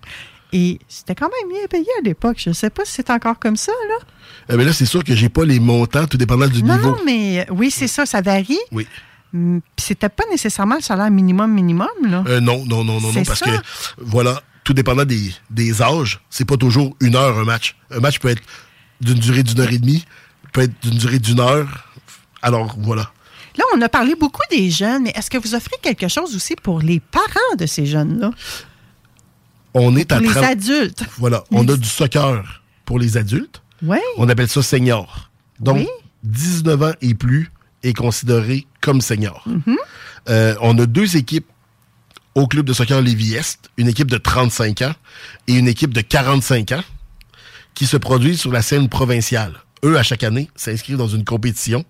Et 0.53 0.79
c'était 0.89 1.15
quand 1.15 1.29
même 1.29 1.51
bien 1.59 1.67
payé 1.69 1.87
à 1.99 2.03
l'époque. 2.03 2.39
Je 2.41 2.49
ne 2.51 2.55
sais 2.55 2.71
pas 2.71 2.85
si 2.85 2.93
c'est 2.93 3.11
encore 3.11 3.39
comme 3.39 3.57
ça, 3.57 3.73
là. 3.89 4.07
Euh, 4.51 4.57
mais 4.57 4.65
là, 4.65 4.73
c'est 4.73 4.87
sûr 4.87 5.05
que 5.05 5.15
j'ai 5.15 5.29
pas 5.29 5.45
les 5.45 5.61
montants, 5.61 6.07
tout 6.07 6.17
dépendant 6.17 6.47
du 6.49 6.63
Non, 6.63 6.77
niveau. 6.77 6.91
non, 6.91 6.97
mais 7.05 7.41
euh, 7.41 7.45
oui, 7.53 7.71
c'est 7.71 7.89
ça, 7.89 8.07
ça 8.07 8.23
varie. 8.23 8.59
Oui. 8.73 8.87
Hum, 9.35 9.61
c'était 9.77 10.09
pas 10.09 10.23
nécessairement 10.31 10.77
le 10.77 10.81
salaire 10.83 11.11
minimum, 11.11 11.53
minimum, 11.53 11.89
là. 12.05 12.23
Euh, 12.29 12.41
non, 12.41 12.65
non, 12.67 12.85
non, 12.85 13.01
non, 13.01 13.13
non, 13.13 13.25
parce 13.25 13.41
ça. 13.41 13.47
que, 13.47 13.57
voilà, 13.99 14.41
tout 14.63 14.73
dépendant 14.75 15.05
des, 15.05 15.35
des 15.51 15.83
âges, 15.83 16.21
c'est 16.31 16.45
pas 16.45 16.57
toujours 16.57 16.95
une 17.01 17.17
heure 17.17 17.37
un 17.39 17.45
match. 17.45 17.75
Un 17.91 18.01
match 18.01 18.19
peut 18.21 18.29
être 18.29 18.43
d'une 19.01 19.19
durée 19.19 19.43
d'une 19.43 19.61
heure 19.61 19.73
et 19.73 19.79
demie, 19.79 20.05
peut 20.53 20.63
être 20.63 20.81
d'une 20.83 20.97
durée 20.99 21.19
d'une 21.19 21.41
heure. 21.41 21.89
Alors, 22.43 22.77
voilà. 22.79 23.11
Là, 23.57 23.65
on 23.77 23.81
a 23.83 23.89
parlé 23.89 24.15
beaucoup 24.15 24.43
des 24.51 24.71
jeunes, 24.71 25.05
mais 25.05 25.13
est-ce 25.17 25.31
que 25.31 25.39
vous 25.39 25.55
offrez 25.55 25.77
quelque 25.83 26.09
chose 26.09 26.35
aussi 26.35 26.55
pour 26.57 26.81
les 26.81 27.01
parents 27.01 27.57
de 27.59 27.67
ces 27.67 27.87
jeunes-là? 27.87 28.31
On 29.75 29.97
est 29.97 30.09
Pour 30.09 30.19
à 30.19 30.21
les 30.21 30.29
30 30.29 30.45
adultes? 30.45 31.05
Voilà, 31.19 31.43
on 31.51 31.67
a 31.69 31.77
du 31.77 31.89
soccer 31.89 32.63
pour 32.85 32.99
les 32.99 33.17
adultes. 33.17 33.63
Oui. 33.83 33.99
On 34.17 34.29
appelle 34.29 34.49
ça 34.49 34.63
senior. 34.63 35.31
Donc, 35.59 35.79
Oui. 35.79 35.89
19 36.23 36.83
ans 36.83 36.93
et 37.03 37.15
plus 37.15 37.51
est 37.85 37.93
considéré 37.93 38.67
comme 38.81 39.01
senior. 39.01 39.45
Mm-hmm. 39.49 39.77
Euh, 40.31 40.55
on 40.61 40.77
a 40.79 40.87
deux 40.87 41.17
équipes 41.17 41.47
au 42.35 42.47
club 42.47 42.67
de 42.67 42.73
soccer 42.73 43.01
Lévis-Est, 43.01 43.71
une 43.77 43.89
équipe 43.89 44.11
de 44.11 44.17
35 44.17 44.83
ans 44.83 44.95
et 45.47 45.55
une 45.55 45.69
équipe 45.69 45.95
de 45.95 46.01
45 46.01 46.73
ans 46.73 46.83
qui 47.75 47.87
se 47.87 47.97
produisent 47.97 48.41
sur 48.41 48.53
la 48.53 48.63
scène 48.63 48.89
provinciale. 48.89 49.55
Eux, 49.85 49.99
à 49.99 50.03
chaque 50.03 50.25
année, 50.25 50.51
s'inscrivent 50.57 50.97
dans 50.97 51.09
une 51.09 51.25
compétition 51.25 51.85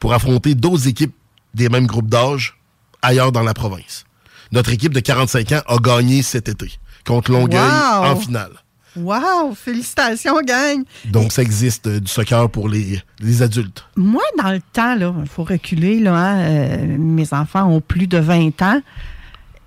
pour 0.00 0.14
affronter 0.14 0.54
d'autres 0.54 0.88
équipes 0.88 1.14
des 1.54 1.68
mêmes 1.68 1.86
groupes 1.86 2.08
d'âge 2.08 2.56
ailleurs 3.02 3.32
dans 3.32 3.42
la 3.42 3.54
province. 3.54 4.04
Notre 4.50 4.72
équipe 4.72 4.92
de 4.94 5.00
45 5.00 5.52
ans 5.52 5.62
a 5.66 5.76
gagné 5.78 6.22
cet 6.22 6.48
été 6.48 6.72
contre 7.04 7.32
Longueuil 7.32 7.60
Wow! 7.60 8.04
en 8.04 8.16
finale. 8.16 8.52
Wow! 8.96 9.54
Félicitations, 9.54 10.40
gang! 10.42 10.84
Donc, 11.06 11.32
ça 11.32 11.42
existe 11.42 11.86
euh, 11.86 12.00
du 12.00 12.10
soccer 12.10 12.48
pour 12.50 12.68
les, 12.68 13.00
les 13.20 13.42
adultes. 13.42 13.84
Moi, 13.96 14.22
dans 14.38 14.50
le 14.52 14.60
temps, 14.72 14.94
là, 14.94 15.12
il 15.20 15.28
faut 15.28 15.44
reculer, 15.44 15.98
là, 16.00 16.14
hein, 16.14 16.38
euh, 16.40 16.96
mes 16.98 17.32
enfants 17.32 17.64
ont 17.68 17.80
plus 17.80 18.06
de 18.06 18.18
20 18.18 18.62
ans. 18.62 18.80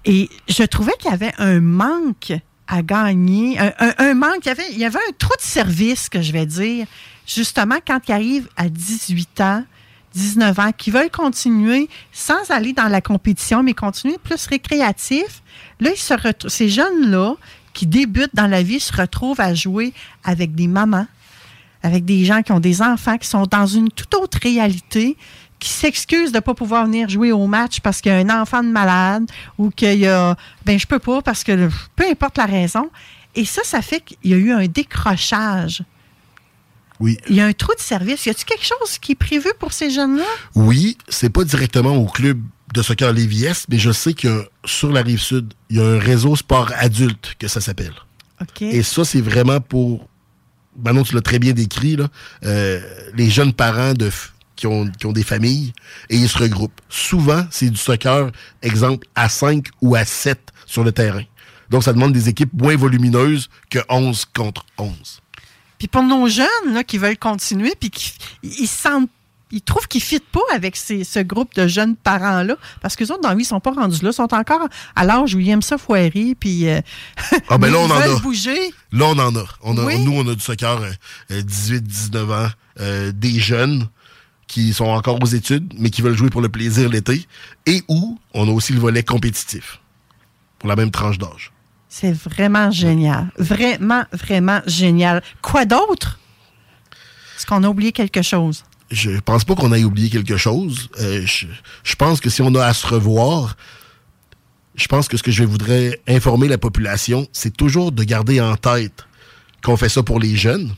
Et 0.06 0.30
je 0.48 0.64
trouvais 0.64 0.94
qu'il 1.00 1.12
y 1.12 1.14
avait 1.14 1.34
un 1.38 1.60
manque 1.60 2.34
à 2.68 2.82
gagner, 2.82 3.60
un, 3.60 3.74
un- 3.80 3.94
un 3.98 4.14
manque, 4.14 4.40
il 4.46 4.48
y, 4.48 4.52
avait, 4.52 4.72
il 4.72 4.78
y 4.78 4.86
avait 4.86 5.00
un 5.00 5.12
trou 5.18 5.34
de 5.38 5.42
service, 5.42 6.10
que 6.10 6.22
je 6.22 6.32
vais 6.32 6.46
dire, 6.46 6.86
justement, 7.26 7.78
quand 7.86 8.00
ils 8.08 8.12
arrivent 8.14 8.50
à 8.58 8.70
18 8.70 9.42
ans, 9.42 9.64
19 10.14 10.60
ans, 10.60 10.72
qui 10.76 10.90
veulent 10.92 11.12
continuer 11.12 11.90
sans 12.12 12.50
aller 12.50 12.74
dans 12.74 12.88
la 12.88 13.02
compétition, 13.02 13.62
mais 13.64 13.74
continuer 13.74 14.18
plus 14.24 14.48
récréatif. 14.48 15.44
Là, 15.80 15.92
ils 15.94 15.98
se 15.98 16.14
ces 16.48 16.70
jeunes-là, 16.70 17.36
qui 17.78 17.86
débutent 17.86 18.34
dans 18.34 18.48
la 18.48 18.64
vie, 18.64 18.80
se 18.80 18.92
retrouvent 18.92 19.40
à 19.40 19.54
jouer 19.54 19.94
avec 20.24 20.56
des 20.56 20.66
mamans, 20.66 21.06
avec 21.84 22.06
des 22.06 22.26
gens 22.26 22.42
qui 22.42 22.52
ont 22.52 22.60
des 22.60 22.82
enfants, 22.82 23.20
qui 23.20 23.28
sont 23.28 23.44
dans 23.44 23.68
une 23.68 23.92
toute 23.92 24.16
autre 24.16 24.40
réalité, 24.42 25.16
qui 25.60 25.70
s'excusent 25.70 26.32
de 26.32 26.38
ne 26.38 26.42
pas 26.42 26.56
pouvoir 26.56 26.88
venir 26.88 27.08
jouer 27.08 27.32
au 27.32 27.46
match 27.46 27.80
parce 27.82 28.02
qu'il 28.02 28.12
y 28.12 28.16
a 28.16 28.18
un 28.18 28.42
enfant 28.42 28.64
de 28.64 28.70
malade 28.70 29.30
ou 29.60 29.70
qu'il 29.70 30.00
y 30.00 30.08
a 30.08 30.36
ben 30.66 30.80
je 30.80 30.88
peux 30.88 30.98
pas 30.98 31.22
parce 31.22 31.44
que 31.44 31.70
peu 31.96 32.06
importe 32.10 32.40
la 32.40 32.48
raison. 32.48 32.90
Et 33.36 33.46
ça, 33.46 33.62
ça 33.64 33.84
fait 33.84 34.02
qu'il 34.02 34.32
y 34.32 34.34
a 34.34 34.38
eu 34.38 34.52
un 34.52 34.66
décrochage. 34.66 35.84
Oui. 37.00 37.20
Il 37.30 37.36
y 37.36 37.42
a 37.42 37.46
un 37.46 37.54
trou 37.54 37.76
de 37.76 37.80
service. 37.80 38.26
Y 38.26 38.32
a-t-il 38.32 38.46
quelque 38.46 38.66
chose 38.66 38.98
qui 38.98 39.12
est 39.12 39.16
prévu 39.16 39.50
pour 39.60 39.72
ces 39.72 39.92
jeunes-là? 39.92 40.26
Oui, 40.56 40.98
c'est 41.10 41.30
pas 41.30 41.44
directement 41.44 41.96
au 41.96 42.08
club 42.08 42.42
de 42.74 42.82
soccer 42.82 43.14
Lévis-Est, 43.14 43.68
mais 43.70 43.80
je 43.80 43.92
sais 43.92 44.14
que 44.14 44.48
sur 44.66 44.92
la 44.92 45.02
rive 45.02 45.22
sud, 45.22 45.54
il 45.70 45.78
y 45.78 45.80
a 45.80 45.86
un 45.86 46.00
réseau 46.00 46.36
sport 46.36 46.72
adulte 46.76 47.36
que 47.40 47.48
ça 47.48 47.62
s'appelle. 47.62 47.94
Et 48.62 48.84
ça, 48.84 49.04
c'est 49.04 49.22
vraiment 49.22 49.60
pour. 49.60 50.08
Manon, 50.84 51.04
tu 51.04 51.16
l'as 51.16 51.22
très 51.22 51.40
bien 51.40 51.54
décrit, 51.54 51.96
là, 51.96 52.08
euh, 52.44 52.80
les 53.16 53.32
jeunes 53.32 53.52
parents 53.52 53.94
de, 53.94 54.12
qui, 54.56 54.68
ont, 54.68 54.88
qui 54.88 55.08
ont 55.08 55.12
des 55.12 55.24
familles 55.24 55.74
et 56.10 56.18
ils 56.18 56.30
se 56.30 56.38
regroupent. 56.38 56.80
Souvent, 56.88 57.48
c'est 57.50 57.72
du 57.72 57.78
soccer, 57.78 58.32
exemple, 58.62 59.08
à 59.16 59.28
5 59.28 59.68
ou 59.82 59.96
à 59.96 60.06
7 60.06 60.40
sur 60.68 60.84
le 60.84 60.92
terrain. 60.92 61.24
Donc, 61.72 61.84
ça 61.84 61.94
demande 61.94 62.14
des 62.14 62.30
équipes 62.30 62.54
moins 62.54 62.76
volumineuses 62.76 63.50
que 63.72 63.80
11 63.90 64.26
contre 64.36 64.66
11. 64.78 65.22
Puis 65.80 65.88
pour 65.88 66.04
nos 66.04 66.28
jeunes 66.28 66.74
là, 66.74 66.84
qui 66.84 66.98
veulent 66.98 67.18
continuer, 67.18 67.74
puis 67.80 67.90
qui 67.90 68.14
ils 68.44 68.62
ils 68.62 68.68
se 68.68 68.82
sentent. 68.82 69.10
Ils 69.52 69.62
trouvent 69.62 69.88
qu'ils 69.88 70.02
ne 70.02 70.06
fitent 70.06 70.30
pas 70.30 70.42
avec 70.54 70.76
ces- 70.76 71.04
ce 71.06 71.20
groupe 71.20 71.56
de 71.56 71.68
jeunes 71.68 71.96
parents-là, 71.96 72.56
parce 72.82 72.96
que 72.98 73.04
autres, 73.06 73.22
dans 73.22 73.34
vie, 73.36 73.44
ils 73.44 73.46
sont 73.46 73.62
pas 73.62 73.72
rendus 73.72 74.04
là, 74.04 74.10
ils 74.10 74.14
sont 74.14 74.34
encore 74.34 74.68
à 74.96 75.06
l'âge 75.06 75.36
où 75.36 75.40
ils 75.40 75.50
aiment 75.50 75.62
ça 75.62 75.78
foirer, 75.78 76.36
puis 76.38 76.68
euh, 76.68 76.82
Ah, 77.50 77.58
ben 77.58 77.72
là, 77.72 77.80
ils 77.86 77.92
on 77.92 77.96
en 77.96 78.00
veulent 78.00 78.16
a. 78.18 78.20
bouger. 78.20 78.74
Là, 78.92 79.06
on 79.06 79.20
en 79.20 79.36
a. 79.38 79.46
On 79.62 79.78
a 79.78 79.86
Oui. 79.86 80.00
Nous, 80.00 80.12
on 80.14 80.28
a 80.28 80.36
du 80.36 80.42
soccer 80.42 80.82
euh, 81.32 81.42
18-19 81.42 82.32
ans, 82.32 82.50
euh, 82.82 83.12
des 83.14 83.40
jeunes 83.40 83.88
qui 84.48 84.74
sont 84.74 84.86
encore 84.86 85.22
aux 85.22 85.26
études, 85.28 85.74
mais 85.78 85.90
qui 85.90 86.02
veulent 86.02 86.16
jouer 86.18 86.30
pour 86.30 86.42
le 86.42 86.50
plaisir 86.50 86.90
l'été, 86.90 87.26
et 87.66 87.84
où 87.88 88.18
on 88.34 88.48
a 88.48 88.52
aussi 88.52 88.74
le 88.74 88.80
volet 88.80 89.04
compétitif, 89.04 89.80
pour 90.60 90.68
la 90.70 90.76
même 90.76 90.92
tranche 90.92 91.18
d'âge. 91.18 91.52
C'est 91.90 92.12
vraiment 92.14 92.70
génial. 92.70 93.30
Vraiment, 93.38 94.04
vraiment 94.12 94.60
génial. 94.68 95.24
Quoi 95.42 95.66
d'autre? 95.66 96.20
Est-ce 97.38 97.46
qu'on 97.46 97.64
a 97.64 97.68
oublié 97.70 97.92
quelque 97.92 98.22
chose? 98.22 98.64
Je 98.90 99.20
pense 99.20 99.44
pas 99.44 99.56
qu'on 99.56 99.74
ait 99.74 99.84
oublié 99.84 100.10
quelque 100.10 100.38
chose. 100.38 100.90
Euh, 101.00 101.26
je, 101.26 101.46
je 101.84 101.96
pense 101.96 102.22
que 102.22 102.30
si 102.30 102.42
on 102.42 102.54
a 102.56 102.66
à 102.66 102.74
se 102.74 102.88
revoir, 102.88 103.58
je 104.76 104.88
pense 104.88 105.08
que 105.08 105.18
ce 105.18 105.24
que 105.24 105.32
je 105.32 105.44
voudrais 105.44 106.00
informer 106.08 106.48
la 106.48 106.58
population, 106.58 107.28
c'est 107.34 107.56
toujours 107.56 107.92
de 107.92 108.04
garder 108.04 108.40
en 108.40 108.56
tête 108.56 109.06
qu'on 109.64 109.76
fait 109.76 109.90
ça 109.90 110.04
pour 110.04 110.20
les 110.20 110.36
jeunes 110.36 110.74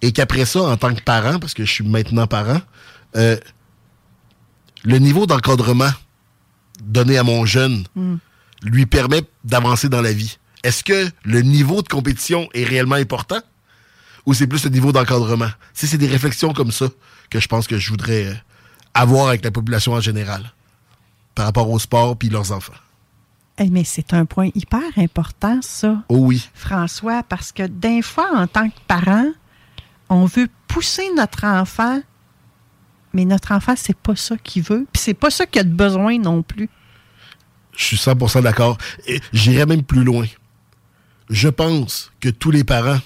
et 0.00 0.12
qu'après 0.12 0.44
ça, 0.44 0.62
en 0.62 0.76
tant 0.76 0.94
que 0.94 1.02
parent, 1.02 1.38
parce 1.38 1.54
que 1.54 1.64
je 1.64 1.70
suis 1.70 1.84
maintenant 1.84 2.26
parent, 2.26 2.60
euh, 3.16 3.36
le 4.84 4.98
niveau 4.98 5.26
d'encadrement 5.26 5.90
donné 6.82 7.18
à 7.18 7.22
mon 7.22 7.44
jeune 7.46 7.84
lui 8.62 8.86
permet 8.86 9.22
d'avancer 9.44 9.88
dans 9.88 10.02
la 10.02 10.12
vie. 10.12 10.38
Est-ce 10.62 10.84
que 10.84 11.10
le 11.24 11.42
niveau 11.42 11.82
de 11.82 11.88
compétition 11.88 12.48
est 12.54 12.64
réellement 12.64 12.96
important 12.96 13.40
ou 14.26 14.34
c'est 14.34 14.46
plus 14.46 14.64
le 14.64 14.70
niveau 14.70 14.92
d'encadrement? 14.92 15.50
Si 15.72 15.86
c'est 15.86 15.98
des 15.98 16.06
réflexions 16.06 16.52
comme 16.52 16.72
ça 16.72 16.86
que 17.30 17.40
je 17.40 17.48
pense 17.48 17.66
que 17.66 17.78
je 17.78 17.90
voudrais 17.90 18.42
avoir 18.94 19.28
avec 19.28 19.44
la 19.44 19.50
population 19.50 19.92
en 19.92 20.00
général 20.00 20.52
par 21.34 21.46
rapport 21.46 21.68
au 21.70 21.78
sport 21.78 22.16
puis 22.16 22.28
leurs 22.28 22.52
enfants. 22.52 22.74
Eh, 23.58 23.70
mais 23.70 23.84
c'est 23.84 24.14
un 24.14 24.24
point 24.24 24.50
hyper 24.54 24.82
important, 24.96 25.60
ça, 25.62 26.02
Oh 26.08 26.18
oui. 26.18 26.48
François, 26.54 27.22
parce 27.22 27.52
que 27.52 27.66
d'un 27.66 28.02
fois, 28.02 28.28
en 28.34 28.46
tant 28.46 28.68
que 28.68 28.78
parent, 28.88 29.26
on 30.08 30.24
veut 30.24 30.48
pousser 30.68 31.08
notre 31.16 31.44
enfant 31.44 32.00
Mais 33.12 33.24
notre 33.24 33.52
enfant, 33.52 33.74
c'est 33.76 33.96
pas 33.96 34.16
ça 34.16 34.36
qu'il 34.36 34.62
veut. 34.62 34.86
Puis 34.92 35.02
c'est 35.02 35.14
pas 35.14 35.30
ça 35.30 35.46
qu'il 35.46 35.60
a 35.60 35.64
de 35.64 35.72
besoin 35.72 36.18
non 36.18 36.42
plus. 36.42 36.68
Je 37.76 37.84
suis 37.84 37.96
100% 37.96 38.42
d'accord. 38.42 38.76
J'irais 39.32 39.66
même 39.66 39.84
plus 39.84 40.02
loin. 40.02 40.26
Je 41.30 41.48
pense 41.48 42.12
que 42.20 42.28
tous 42.28 42.50
les 42.50 42.64
parents 42.64 42.98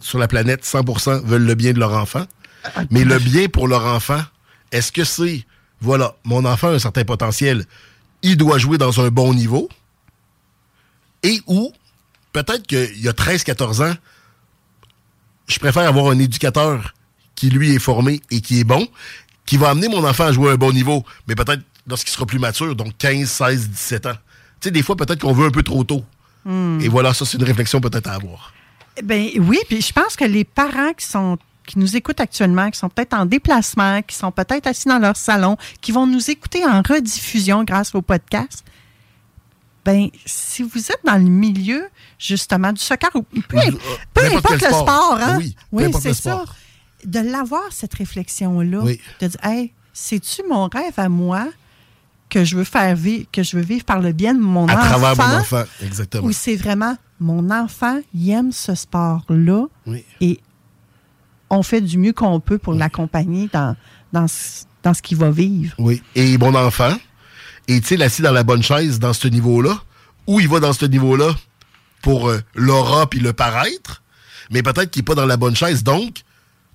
sur 0.00 0.18
la 0.18 0.28
planète, 0.28 0.64
100%, 0.64 1.22
veulent 1.24 1.44
le 1.44 1.54
bien 1.54 1.72
de 1.72 1.78
leur 1.78 1.92
enfant. 1.92 2.24
Mais 2.90 3.04
le 3.04 3.18
bien 3.18 3.48
pour 3.48 3.68
leur 3.68 3.84
enfant, 3.86 4.22
est-ce 4.72 4.92
que 4.92 5.04
c'est, 5.04 5.44
voilà, 5.80 6.14
mon 6.24 6.44
enfant 6.44 6.68
a 6.68 6.72
un 6.72 6.78
certain 6.78 7.04
potentiel, 7.04 7.64
il 8.22 8.36
doit 8.36 8.58
jouer 8.58 8.78
dans 8.78 9.00
un 9.00 9.08
bon 9.08 9.34
niveau, 9.34 9.68
et 11.22 11.40
ou, 11.46 11.72
peut-être 12.32 12.66
qu'il 12.66 13.00
y 13.00 13.08
a 13.08 13.12
13-14 13.12 13.90
ans, 13.90 13.94
je 15.48 15.58
préfère 15.58 15.86
avoir 15.86 16.06
un 16.06 16.18
éducateur 16.18 16.94
qui, 17.34 17.50
lui, 17.50 17.74
est 17.74 17.78
formé 17.78 18.20
et 18.30 18.40
qui 18.40 18.60
est 18.60 18.64
bon, 18.64 18.86
qui 19.46 19.56
va 19.56 19.70
amener 19.70 19.88
mon 19.88 20.06
enfant 20.06 20.26
à 20.26 20.32
jouer 20.32 20.50
à 20.50 20.52
un 20.52 20.56
bon 20.56 20.72
niveau, 20.72 21.04
mais 21.26 21.34
peut-être 21.34 21.62
lorsqu'il 21.86 22.12
sera 22.12 22.26
plus 22.26 22.38
mature, 22.38 22.76
donc 22.76 22.96
15, 22.98 23.28
16, 23.28 23.68
17 23.70 24.06
ans. 24.06 24.14
Tu 24.60 24.68
sais, 24.68 24.70
des 24.70 24.82
fois, 24.82 24.96
peut-être 24.96 25.20
qu'on 25.20 25.32
veut 25.32 25.46
un 25.46 25.50
peu 25.50 25.62
trop 25.62 25.82
tôt. 25.84 26.04
Et 26.80 26.88
voilà, 26.88 27.12
ça, 27.12 27.26
c'est 27.26 27.36
une 27.36 27.44
réflexion 27.44 27.80
peut-être 27.80 28.08
à 28.08 28.14
avoir. 28.14 28.54
Ben 29.04 29.28
oui, 29.38 29.58
puis 29.68 29.82
je 29.82 29.92
pense 29.92 30.16
que 30.16 30.24
les 30.24 30.44
parents 30.44 30.92
qui 30.94 31.06
sont 31.06 31.38
qui 31.66 31.78
nous 31.78 31.96
écoutent 31.96 32.20
actuellement, 32.20 32.70
qui 32.70 32.78
sont 32.78 32.88
peut-être 32.88 33.14
en 33.14 33.26
déplacement, 33.26 34.02
qui 34.02 34.16
sont 34.16 34.32
peut-être 34.32 34.66
assis 34.66 34.88
dans 34.88 34.98
leur 34.98 35.16
salon, 35.16 35.56
qui 35.80 35.92
vont 35.92 36.06
nous 36.06 36.30
écouter 36.30 36.64
en 36.64 36.82
rediffusion 36.82 37.64
grâce 37.64 37.94
au 37.94 38.02
podcast. 38.02 38.64
Ben, 39.84 40.08
si 40.26 40.62
vous 40.62 40.78
êtes 40.90 41.00
dans 41.04 41.14
le 41.16 41.30
milieu, 41.30 41.88
justement, 42.18 42.72
du 42.72 42.80
soccer, 42.80 43.10
ou 43.14 43.22
peu, 43.22 43.56
euh, 43.58 44.36
importe 44.36 44.52
le 44.52 44.58
sport. 44.58 44.80
sport, 44.82 45.18
hein? 45.22 45.38
Oui, 45.72 45.84
c'est 46.00 46.12
ça. 46.14 46.44
De 47.04 47.20
l'avoir, 47.20 47.62
cette 47.70 47.94
réflexion-là, 47.94 48.80
Oui. 48.82 49.00
de 49.20 49.26
dire, 49.28 49.40
hey, 49.42 49.72
c'est-tu 49.94 50.42
mon 50.48 50.68
rêve 50.68 50.92
à 50.98 51.08
moi 51.08 51.46
que 52.28 52.44
je 52.44 52.56
veux 52.56 52.64
faire 52.64 52.94
vivre, 52.94 53.24
que 53.32 53.42
je 53.42 53.56
veux 53.56 53.62
vivre 53.62 53.84
par 53.84 54.00
le 54.00 54.12
bien 54.12 54.34
de 54.34 54.40
mon 54.40 54.68
À 54.68 54.74
enfant? 54.74 54.98
travers 55.00 55.16
mon 55.16 55.38
enfant, 55.40 55.64
exactement. 55.82 56.26
Ou 56.26 56.32
c'est 56.32 56.56
vraiment 56.56 56.96
mon 57.18 57.50
enfant, 57.50 58.00
il 58.14 58.30
aime 58.30 58.52
ce 58.52 58.74
sport-là 58.74 59.64
Oui. 59.86 60.04
et 60.20 60.40
on 61.50 61.62
fait 61.62 61.80
du 61.80 61.98
mieux 61.98 62.12
qu'on 62.12 62.40
peut 62.40 62.58
pour 62.58 62.72
l'accompagner 62.74 63.48
dans, 63.52 63.76
dans, 64.12 64.28
ce- 64.28 64.64
dans 64.82 64.94
ce 64.94 65.02
qu'il 65.02 65.18
va 65.18 65.30
vivre. 65.30 65.74
Oui. 65.78 66.02
Et 66.14 66.38
mon 66.38 66.54
enfant 66.54 66.96
est-il 67.68 68.02
assis 68.02 68.22
dans 68.22 68.32
la 68.32 68.42
bonne 68.44 68.62
chaise 68.62 68.98
dans 68.98 69.12
ce 69.12 69.28
niveau-là? 69.28 69.82
Ou 70.26 70.40
il 70.40 70.48
va 70.48 70.60
dans 70.60 70.72
ce 70.72 70.84
niveau-là 70.86 71.34
pour 72.02 72.28
euh, 72.28 72.40
l'aura 72.54 73.08
puis 73.08 73.20
le 73.20 73.32
paraître? 73.32 74.02
Mais 74.50 74.62
peut-être 74.62 74.90
qu'il 74.90 75.00
n'est 75.00 75.04
pas 75.04 75.14
dans 75.14 75.26
la 75.26 75.36
bonne 75.36 75.54
chaise, 75.56 75.82
donc, 75.84 76.22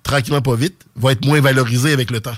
tranquillement 0.02 0.42
pas 0.42 0.54
vite, 0.56 0.84
va 0.94 1.12
être 1.12 1.24
moins 1.24 1.40
valorisé 1.40 1.92
avec 1.92 2.10
le 2.10 2.20
temps. 2.20 2.36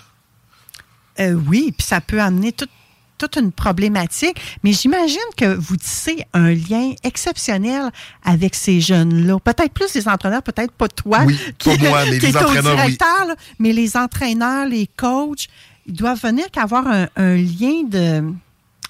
Euh, 1.20 1.32
oui, 1.32 1.74
puis 1.76 1.86
ça 1.86 2.00
peut 2.00 2.20
amener 2.20 2.52
toute 2.52 2.70
toute 3.18 3.36
une 3.36 3.52
problématique, 3.52 4.40
mais 4.62 4.72
j'imagine 4.72 5.18
que 5.36 5.54
vous 5.56 5.76
tissez 5.76 6.24
un 6.32 6.50
lien 6.52 6.92
exceptionnel 7.02 7.90
avec 8.24 8.54
ces 8.54 8.80
jeunes-là. 8.80 9.38
Peut-être 9.40 9.72
plus 9.72 9.92
les 9.94 10.08
entraîneurs, 10.08 10.42
peut-être 10.42 10.72
pas 10.72 10.88
toi, 10.88 11.20
Oui, 11.26 11.36
pas 11.64 11.76
moi, 11.78 12.04
mais 12.06 12.18
qui 12.18 12.26
les 12.26 12.32
est 12.32 12.36
au 12.36 12.40
entraîneurs, 12.46 12.76
oui. 12.76 12.82
directeur, 12.82 13.26
là, 13.26 13.34
mais 13.58 13.72
les 13.72 13.96
entraîneurs, 13.96 14.66
les 14.66 14.86
coachs, 14.96 15.48
ils 15.86 15.94
doivent 15.94 16.20
venir 16.22 16.46
qu'avoir 16.50 16.86
un, 16.86 17.08
un 17.16 17.34
lien 17.36 17.82
de 17.88 18.22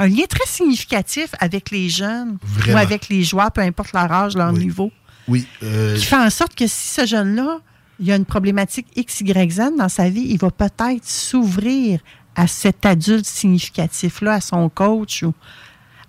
un 0.01 0.07
lien 0.07 0.25
très 0.29 0.47
significatif 0.47 1.31
avec 1.41 1.71
les 1.73 1.88
jeunes 1.88 2.38
Vraiment. 2.43 2.79
ou 2.79 2.81
avec 2.81 3.09
les 3.09 3.25
joueurs, 3.25 3.51
peu 3.51 3.62
importe 3.62 3.93
leur 3.93 4.11
âge, 4.12 4.37
leur 4.37 4.53
Oui. 4.53 4.61
niveau, 4.61 4.93
Oui. 5.27 5.45
euh, 5.64 5.97
qui 5.97 6.05
fait 6.05 6.14
en 6.17 6.31
sorte 6.31 6.55
que 6.55 6.69
si 6.69 6.95
ce 6.95 7.05
jeune-là, 7.07 7.59
il 7.99 8.07
y 8.07 8.12
a 8.12 8.14
une 8.17 8.25
problématique 8.25 8.87
X, 8.95 9.23
Y, 9.23 9.51
Z 9.51 9.61
dans 9.77 9.88
sa 9.88 10.09
vie, 10.09 10.25
il 10.29 10.38
va 10.38 10.53
peut-être 10.53 11.05
s'ouvrir 11.05 11.99
à 12.38 12.46
cet 12.46 12.87
adulte 12.87 13.27
significatif-là, 13.27 14.35
à 14.35 14.40
son 14.40 14.68
coach 14.68 15.24
ou 15.24 15.35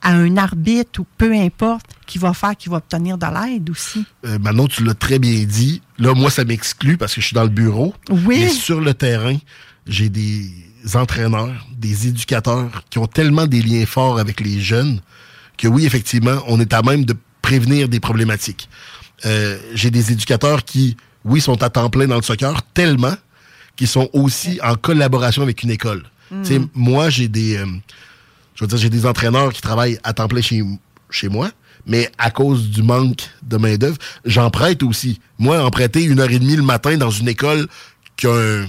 à 0.02 0.12
un 0.12 0.38
arbitre 0.38 1.02
ou 1.02 1.06
peu 1.18 1.34
importe, 1.34 1.88
qui 2.06 2.20
va 2.20 2.34
faire 2.36 2.56
qu'il 2.56 2.72
va 2.72 2.78
obtenir 2.78 3.18
de 3.18 3.26
l'aide 3.26 3.70
aussi? 3.72 4.06
euh, 4.26 4.38
Manon, 4.38 4.68
tu 4.68 4.84
l'as 4.84 4.94
très 4.94 5.18
bien 5.18 5.44
dit. 5.44 5.82
Là, 5.98 6.14
moi, 6.14 6.30
ça 6.30 6.46
m'exclut 6.46 6.98
parce 6.98 7.16
que 7.16 7.20
je 7.22 7.26
suis 7.26 7.34
dans 7.34 7.44
le 7.44 7.50
bureau. 7.50 7.96
Oui. 8.10 8.42
Mais 8.42 8.50
sur 8.50 8.80
le 8.80 8.94
terrain, 8.94 9.38
j'ai 9.88 10.10
des 10.10 10.52
entraîneurs, 10.94 11.68
des 11.76 12.08
éducateurs 12.08 12.84
qui 12.92 13.00
ont 13.00 13.08
tellement 13.08 13.48
des 13.48 13.64
liens 13.64 13.88
forts 13.88 14.20
avec 14.20 14.40
les 14.40 14.62
jeunes 14.62 15.02
que 15.58 15.68
oui, 15.68 15.86
effectivement, 15.86 16.38
on 16.48 16.60
est 16.60 16.74
à 16.74 16.84
même 16.84 17.06
de 17.06 17.16
prévenir 17.42 17.90
des 17.90 18.00
problématiques. 18.00 18.70
Euh, 19.26 19.58
j'ai 19.74 19.90
des 19.90 20.12
éducateurs 20.12 20.64
qui, 20.64 20.96
oui, 21.26 21.42
sont 21.42 21.62
à 21.64 21.70
temps 21.72 21.90
plein 21.90 22.08
dans 22.08 22.16
le 22.18 22.22
soccer, 22.22 22.62
tellement 22.74 23.16
qu'ils 23.76 23.88
sont 23.88 24.10
aussi 24.14 24.60
en 24.64 24.76
collaboration 24.76 25.42
avec 25.42 25.64
une 25.64 25.72
école. 25.72 26.04
Moi, 26.74 27.10
j'ai 27.10 27.28
des... 27.28 27.58
euh, 27.58 27.66
je 28.56 28.64
veux 28.64 28.68
dire, 28.68 28.78
j'ai 28.78 28.90
des 28.90 29.06
entraîneurs 29.06 29.52
qui 29.54 29.62
travaillent 29.62 30.00
à 30.04 30.14
temps 30.14 30.28
plein 30.28 30.42
chez, 30.42 30.62
chez 31.10 31.30
moi, 31.30 31.50
mais 31.86 32.10
à 32.18 32.30
cause 32.32 32.70
du 32.70 32.84
manque 32.84 33.22
de 33.44 33.58
main-d'œuvre, 33.58 33.98
j'en 34.26 34.50
prête 34.50 34.84
aussi. 34.84 35.20
Moi, 35.38 35.64
en 35.64 35.70
prêter 35.72 36.04
une 36.04 36.20
heure 36.20 36.30
et 36.32 36.40
demie 36.40 36.56
le 36.56 36.62
matin 36.64 36.98
dans 36.98 37.10
une 37.12 37.28
école 37.30 37.68
qui 38.18 38.28
a 38.28 38.32
un- 38.34 38.68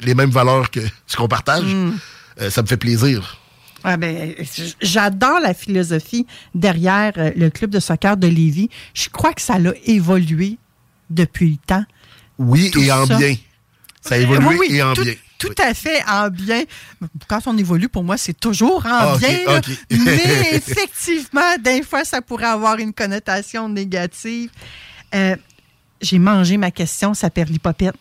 les 0.00 0.14
mêmes 0.14 0.30
valeurs 0.30 0.70
que 0.70 0.80
ce 1.06 1.16
qu'on 1.16 1.28
partage, 1.28 1.64
euh, 2.40 2.50
ça 2.50 2.62
me 2.62 2.66
fait 2.66 2.76
plaisir. 2.76 3.38
Ah 3.84 3.96
ben, 3.96 4.32
j'adore 4.80 5.40
la 5.40 5.54
philosophie 5.54 6.24
derrière 6.54 7.12
euh, 7.16 7.30
le 7.34 7.50
club 7.50 7.70
de 7.70 7.80
soccer 7.80 8.16
de 8.16 8.28
Lévis. 8.28 8.68
Je 8.94 9.08
crois 9.08 9.32
que 9.34 9.42
ça 9.42 9.54
a 9.54 9.58
évolué 9.86 10.56
depuis 11.10 11.50
le 11.50 11.56
temps. 11.66 11.84
Oui, 12.38 12.70
Tout 12.70 12.80
et 12.80 12.92
en 12.92 13.06
ça. 13.06 13.16
bien. 13.18 13.34
Ça 14.00 14.14
a 14.14 14.18
évolué 14.18 14.46
Oui, 14.46 14.56
oui, 14.60 14.76
et 14.76 14.82
en 14.84 14.94
tout, 14.94 15.02
bien. 15.02 15.14
Tout 15.46 15.62
à 15.62 15.74
fait 15.74 16.02
en 16.08 16.28
bien. 16.30 16.62
Quand 17.28 17.40
on 17.46 17.56
évolue, 17.58 17.88
pour 17.88 18.04
moi, 18.04 18.16
c'est 18.16 18.38
toujours 18.38 18.86
en 18.86 19.16
bien. 19.18 19.60
Mais 19.90 20.50
effectivement, 20.52 21.56
des 21.62 21.82
fois, 21.82 22.04
ça 22.04 22.22
pourrait 22.22 22.46
avoir 22.46 22.78
une 22.78 22.92
connotation 22.92 23.68
négative. 23.68 24.50
Euh, 25.14 25.36
J'ai 26.00 26.18
mangé 26.18 26.56
ma 26.56 26.70
question, 26.70 27.14
ça 27.14 27.30
perd 27.30 27.48
l'hypopète. 27.50 27.94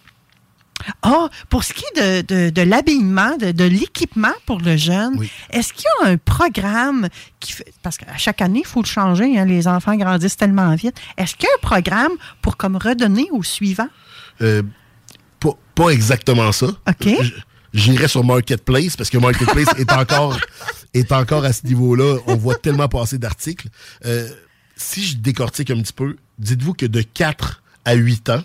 Ah, 1.03 1.29
pour 1.49 1.63
ce 1.63 1.73
qui 1.73 1.83
est 1.95 2.23
de, 2.23 2.45
de- 2.45 2.49
de 2.49 2.61
l'habillement, 2.63 3.37
de, 3.37 3.51
de 3.51 3.63
l'équipement 3.65 4.33
pour 4.47 4.59
le 4.59 4.77
jeune, 4.77 5.13
Oui. 5.19 5.29
est-ce 5.51 5.73
qu'il 5.73 5.85
y 6.01 6.05
a 6.05 6.09
un 6.09 6.17
programme 6.17 7.07
qui 7.39 7.51
fait. 7.53 7.71
Parce 7.83 7.99
qu'à 7.99 8.17
chaque 8.17 8.41
année, 8.41 8.61
il 8.61 8.65
faut 8.67 8.81
le 8.81 8.87
changer, 8.87 9.37
hein, 9.37 9.45
les 9.45 9.67
enfants 9.67 9.95
grandissent 9.95 10.37
tellement 10.37 10.73
vite. 10.73 10.95
Est-ce 11.17 11.35
qu'il 11.35 11.45
y 11.45 11.49
a 11.49 11.55
un 11.55 11.67
programme 11.67 12.13
pour 12.41 12.57
comme 12.57 12.77
redonner 12.77 13.27
au 13.31 13.43
suivant? 13.43 13.89
Euh, 14.41 14.63
pas, 15.83 15.89
exactement 15.89 16.51
ça. 16.51 16.67
OK. 16.67 17.03
J- 17.03 17.33
J'irais 17.73 18.09
sur 18.09 18.23
Marketplace 18.25 18.97
parce 18.97 19.09
que 19.09 19.17
Marketplace 19.17 19.67
est 19.77 19.91
encore 19.93 20.37
est 20.93 21.11
encore 21.13 21.45
à 21.45 21.53
ce 21.53 21.65
niveau-là. 21.65 22.17
On 22.27 22.35
voit 22.35 22.55
tellement 22.55 22.89
passer 22.89 23.17
d'articles. 23.17 23.67
Euh, 24.05 24.27
si 24.75 25.05
je 25.05 25.15
décortique 25.17 25.71
un 25.71 25.79
petit 25.81 25.93
peu, 25.93 26.17
dites-vous 26.37 26.73
que 26.73 26.85
de 26.85 27.01
4 27.01 27.61
à 27.85 27.93
8 27.93 28.29
ans, 28.29 28.43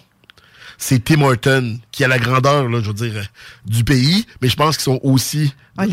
c'est 0.79 1.03
Tim 1.03 1.23
Horton 1.23 1.81
qui 1.91 2.05
a 2.05 2.09
la 2.09 2.19
grandeur, 2.21 2.69
là, 2.69 2.81
je 2.83 2.87
veux 2.89 2.95
dire, 2.95 3.27
du 3.65 3.83
pays, 3.83 4.27
mais 4.43 4.49
je 4.49 4.55
pense 4.57 4.77
qu'ils 4.77 4.85
sont 4.85 5.01
aussi 5.03 5.53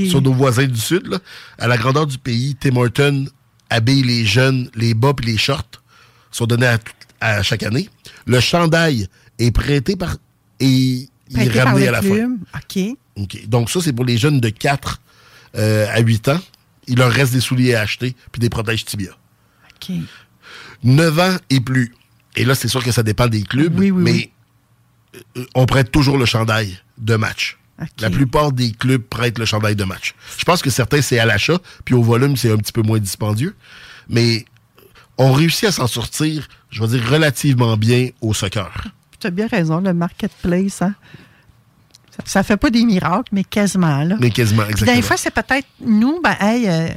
sur 0.10 0.21
nos 0.21 0.34
voisins 0.34 0.65
du 0.67 0.79
Sud. 0.79 1.08
Là. 1.08 1.17
À 1.58 1.67
la 1.67 1.77
grandeur 1.77 2.06
du 2.06 2.17
pays, 2.19 2.56
Tim 2.60 2.75
Horton 2.75 3.25
habille 3.69 4.03
les 4.03 4.25
jeunes, 4.25 4.69
les 4.75 4.93
bas 4.93 5.13
et 5.23 5.25
les 5.25 5.38
shorts 5.38 5.63
sont 6.29 6.45
donnés 6.45 6.67
à, 6.67 6.77
à 7.21 7.41
chaque 7.43 7.63
année. 7.63 7.89
Le 8.27 8.39
chandail 8.39 9.08
est 9.39 9.51
prêté 9.51 9.95
par 9.95 10.17
et 10.60 11.10
à 11.88 11.91
la 11.91 12.01
fin. 12.01 12.36
OK. 13.17 13.47
Donc 13.47 13.69
ça, 13.69 13.79
c'est 13.81 13.93
pour 13.93 14.05
les 14.05 14.17
jeunes 14.17 14.39
de 14.39 14.49
4 14.49 15.01
euh, 15.55 15.88
à 15.91 15.99
8 15.99 16.29
ans. 16.29 16.39
Il 16.88 16.97
leur 16.97 17.12
reste 17.12 17.33
des 17.33 17.39
souliers 17.39 17.75
à 17.75 17.81
acheter 17.81 18.15
puis 18.31 18.39
des 18.39 18.49
protèges 18.49 18.86
tibia. 18.86 19.12
OK. 19.75 19.95
9 20.83 21.19
ans 21.19 21.38
et 21.49 21.59
plus. 21.59 21.93
Et 22.36 22.45
là, 22.45 22.55
c'est 22.55 22.67
sûr 22.67 22.83
que 22.83 22.91
ça 22.91 23.03
dépend 23.03 23.27
des 23.27 23.43
clubs, 23.43 23.77
Oui, 23.77 23.91
oui, 23.91 24.01
mais 24.03 24.12
oui. 24.12 24.31
euh, 25.38 25.45
on 25.55 25.65
prête 25.65 25.91
toujours 25.91 26.17
le 26.17 26.25
chandail 26.25 26.77
de 26.97 27.15
match. 27.15 27.57
La 27.99 28.09
plupart 28.09 28.51
des 28.51 28.71
clubs 28.71 29.01
prêtent 29.01 29.39
le 29.39 29.45
chandail 29.45 29.75
de 29.75 29.83
match. 29.83 30.13
Je 30.38 30.45
pense 30.45 30.62
que 30.62 30.69
certains, 30.69 31.01
c'est 31.01 31.19
à 31.19 31.25
l'achat, 31.25 31.59
puis 31.83 31.95
au 31.95 32.03
volume, 32.03 32.38
c'est 32.38 32.51
un 32.51 32.57
petit 32.57 32.71
peu 32.71 32.81
moins 32.81 32.99
dispendieux. 32.99 33.55
Mais 34.07 34.45
on 35.17 35.33
réussit 35.33 35.65
à 35.65 35.71
s'en 35.71 35.88
sortir, 35.88 36.47
je 36.69 36.81
vais 36.81 36.88
dire, 36.88 37.09
relativement 37.09 37.75
bien 37.75 38.09
au 38.21 38.33
soccer. 38.33 38.71
Tu 39.23 39.27
as 39.27 39.31
bien 39.31 39.47
raison, 39.47 39.79
le 39.79 39.93
marketplace, 39.93 40.81
hein? 40.81 40.93
Ça, 42.12 42.23
ça 42.25 42.43
fait 42.43 42.57
pas 42.57 42.69
des 42.69 42.83
miracles, 42.83 43.29
mais 43.31 43.45
quasiment, 43.45 44.03
là. 44.03 44.17
Mais 44.19 44.29
quasiment, 44.31 44.63
exactement. 44.65 44.97
des 44.97 45.01
fois, 45.01 45.15
c'est 45.15 45.31
peut-être 45.31 45.65
nous, 45.79 46.19
ben, 46.21 46.36
hey, 46.41 46.67
euh, 46.67 46.89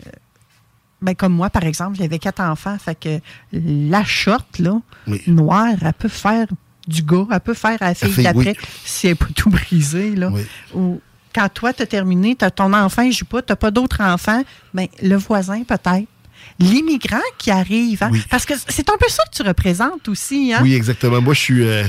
ben, 1.00 1.14
comme 1.14 1.32
moi, 1.34 1.50
par 1.50 1.62
exemple, 1.62 1.96
j'avais 1.96 2.18
quatre 2.18 2.40
enfants, 2.40 2.76
fait 2.84 2.96
que 2.98 3.20
la 3.52 4.02
short, 4.04 4.58
là, 4.58 4.80
Oui. 5.06 5.22
noire, 5.28 5.68
elle 5.80 5.92
peut 5.92 6.08
faire 6.08 6.48
du 6.88 7.02
gars, 7.02 7.26
elle 7.30 7.38
peut 7.40 7.54
faire 7.54 7.80
à 7.80 7.88
la 7.90 7.94
fille 7.94 8.24
d'après, 8.24 8.56
oui. 8.58 8.68
si 8.84 9.06
elle 9.06 9.14
peut 9.16 9.32
tout 9.32 9.50
briser, 9.50 10.16
là. 10.16 10.30
Oui. 10.32 10.42
Ou 10.74 11.00
quand 11.32 11.48
toi, 11.54 11.72
tu 11.72 11.82
as 11.82 11.86
terminé, 11.86 12.34
t'as 12.34 12.50
ton 12.50 12.72
enfant, 12.72 13.02
il 13.02 13.12
joue 13.12 13.24
pas, 13.24 13.40
t'as 13.40 13.56
pas 13.56 13.70
d'autres 13.70 14.00
enfants, 14.02 14.42
ben, 14.74 14.88
le 15.00 15.14
voisin, 15.14 15.62
peut-être. 15.62 16.08
L'immigrant 16.58 17.20
qui 17.38 17.50
arrive, 17.50 18.02
hein? 18.02 18.08
Oui. 18.10 18.22
Parce 18.30 18.44
que 18.44 18.54
c'est 18.68 18.88
un 18.90 18.96
peu 18.98 19.08
ça 19.08 19.22
que 19.30 19.36
tu 19.36 19.42
représentes 19.42 20.08
aussi, 20.08 20.52
hein? 20.52 20.60
Oui, 20.62 20.74
exactement. 20.74 21.20
Moi, 21.22 21.32
je 21.34 21.40
suis, 21.40 21.62
euh, 21.66 21.84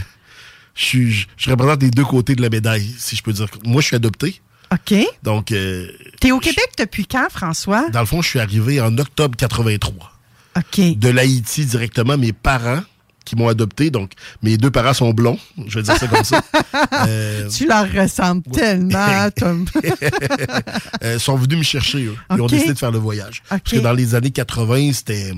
je 0.77 0.85
suis, 0.85 1.11
je- 1.11 1.27
je 1.35 1.49
représente 1.49 1.81
les 1.83 1.89
deux 1.91 2.05
côtés 2.05 2.35
de 2.35 2.41
la 2.41 2.49
médaille, 2.49 2.89
si 2.97 3.17
je 3.17 3.23
peux 3.23 3.33
dire. 3.33 3.47
Moi, 3.65 3.81
je 3.81 3.87
suis 3.87 3.95
adopté. 3.97 4.41
OK. 4.71 4.95
Donc, 5.23 5.51
euh, 5.51 5.87
T'es 6.21 6.31
au 6.31 6.39
Québec 6.39 6.69
depuis 6.77 7.05
quand, 7.05 7.27
François? 7.29 7.89
dans 7.89 7.99
le 8.01 8.05
fond, 8.05 8.21
je 8.21 8.29
suis 8.29 8.39
arrivé 8.39 8.79
en 8.79 8.97
octobre 8.97 9.35
83. 9.37 10.11
OK. 10.57 10.97
De 10.97 11.09
l'Haïti 11.09 11.65
directement, 11.65 12.17
mes 12.17 12.33
parents 12.33 12.81
qui 13.25 13.35
m'ont 13.35 13.47
adopté. 13.49 13.89
Donc, 13.91 14.11
mes 14.41 14.55
deux 14.57 14.71
parents 14.71 14.93
sont 14.93 15.11
blonds. 15.13 15.37
Je 15.67 15.79
vais 15.79 15.83
dire 15.83 15.97
ça 15.97 16.07
comme 16.07 16.23
ça. 16.23 16.41
Euh, 17.07 17.49
Tu 17.49 17.67
leur 17.67 17.91
ressembles 17.91 18.43
tellement, 18.51 19.29
Tom. 19.35 19.65
euh, 21.03 21.19
sont 21.19 21.35
venus 21.35 21.57
me 21.59 21.63
chercher, 21.63 22.05
eux. 22.05 22.15
Ils 22.35 22.41
ont 22.41 22.47
décidé 22.47 22.73
de 22.73 22.77
faire 22.79 22.91
le 22.91 22.99
voyage. 22.99 23.41
Parce 23.49 23.61
que 23.63 23.77
dans 23.77 23.93
les 23.93 24.15
années 24.15 24.31
80, 24.31 24.91
c'était. 24.93 25.33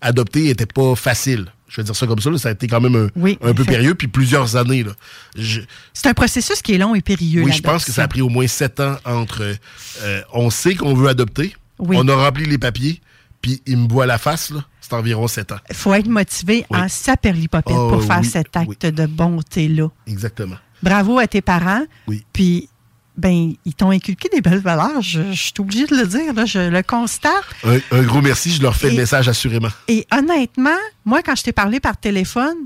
Adopter 0.00 0.42
n'était 0.44 0.66
pas 0.66 0.94
facile. 0.94 1.46
Je 1.68 1.80
vais 1.80 1.84
dire 1.84 1.96
ça 1.96 2.06
comme 2.06 2.20
ça. 2.20 2.30
là. 2.30 2.38
Ça 2.38 2.48
a 2.50 2.52
été 2.52 2.66
quand 2.68 2.80
même 2.80 2.94
un, 2.94 3.08
Oui, 3.20 3.38
un 3.42 3.52
peu 3.52 3.64
fait- 3.64 3.72
périlleux, 3.72 3.94
puis 3.94 4.06
plusieurs 4.08 4.54
années. 4.56 4.84
Là. 4.84 4.92
Je- 5.36 5.62
C'est 5.92 6.06
un 6.06 6.14
processus 6.14 6.62
qui 6.62 6.74
est 6.74 6.78
long 6.78 6.94
et 6.94 7.00
périlleux. 7.00 7.42
oui, 7.42 7.52
je 7.52 7.60
pense 7.62 7.84
que 7.84 7.92
ça 7.92 8.04
a 8.04 8.08
pris 8.08 8.20
au 8.22 8.28
moins 8.28 8.46
sept 8.46 8.78
ans 8.80 8.96
entre. 9.04 9.54
euh, 10.02 10.22
on 10.32 10.50
sait 10.50 10.74
qu'on 10.76 10.94
veut 10.94 11.08
adopter, 11.08 11.54
Oui. 11.78 11.96
on 11.98 12.06
a 12.08 12.14
rempli 12.14 12.44
les 12.46 12.58
papiers, 12.58 13.00
puis 13.42 13.62
il 13.66 13.78
me 13.78 13.88
voit 13.88 14.06
la 14.06 14.18
face, 14.18 14.50
là. 14.50 14.64
C'est 14.80 14.92
environ 14.92 15.26
sept 15.26 15.50
ans. 15.50 15.58
Il 15.68 15.74
faut 15.74 15.92
être 15.94 16.06
motivé 16.08 16.64
Oui. 16.70 16.78
en 16.78 16.88
saperlipopette 16.88 17.74
Oh, 17.76 17.88
pour 17.88 18.04
faire 18.04 18.24
cet 18.24 18.56
acte 18.56 18.86
de 18.86 19.06
bonté-là. 19.06 19.88
Exactement. 20.06 20.56
Bravo 20.82 21.18
à 21.18 21.26
tes 21.26 21.40
parents. 21.40 21.82
Oui. 22.06 22.24
Puis, 22.32 22.68
ben, 23.16 23.54
ils 23.64 23.74
t'ont 23.74 23.90
inculqué 23.90 24.28
des 24.28 24.40
belles 24.40 24.60
valeurs. 24.60 25.00
Je, 25.00 25.32
je 25.32 25.42
suis 25.42 25.52
obligée 25.58 25.86
de 25.86 25.96
le 25.96 26.06
dire, 26.06 26.32
là, 26.34 26.44
je 26.44 26.58
le 26.70 26.82
constate. 26.82 27.32
Un, 27.64 27.78
un 27.92 28.02
gros 28.02 28.20
merci. 28.20 28.50
Je 28.50 28.62
leur 28.62 28.76
fais 28.76 28.88
Et- 28.88 28.90
le 28.90 28.96
message 28.98 29.28
assurément. 29.28 29.70
Et 29.88 30.06
honnêtement, 30.12 30.76
moi, 31.04 31.22
quand 31.22 31.34
je 31.34 31.42
t'ai 31.44 31.52
parlé 31.52 31.80
par 31.80 31.96
téléphone, 31.96 32.56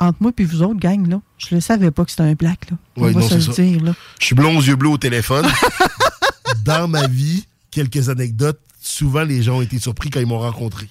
entre 0.00 0.18
moi 0.20 0.32
et 0.38 0.44
vous 0.44 0.62
autres, 0.62 0.78
gang, 0.80 1.06
là, 1.08 1.20
je 1.38 1.54
ne 1.54 1.60
savais 1.60 1.90
pas 1.90 2.04
que 2.04 2.10
c'était 2.10 2.22
un 2.24 2.34
black. 2.34 2.70
Là. 2.70 2.76
On 2.96 3.10
va 3.10 3.22
se 3.22 3.34
le 3.34 3.54
dire. 3.54 3.82
Là. 3.84 3.94
Je 4.20 4.26
suis 4.26 4.34
blond 4.34 4.56
aux 4.56 4.62
yeux 4.62 4.76
bleus 4.76 4.90
au 4.90 4.98
téléphone. 4.98 5.46
Dans 6.64 6.88
ma 6.88 7.06
vie, 7.06 7.46
quelques 7.70 8.08
anecdotes. 8.08 8.60
Souvent, 8.80 9.22
les 9.24 9.42
gens 9.42 9.56
ont 9.58 9.62
été 9.62 9.78
surpris 9.78 10.10
quand 10.10 10.20
ils 10.20 10.26
m'ont 10.26 10.38
rencontré. 10.40 10.88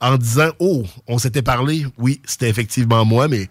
En 0.00 0.16
disant 0.16 0.50
Oh, 0.58 0.84
on 1.06 1.18
s'était 1.18 1.42
parlé. 1.42 1.86
Oui, 1.98 2.20
c'était 2.24 2.48
effectivement 2.48 3.04
moi, 3.04 3.28
mais 3.28 3.48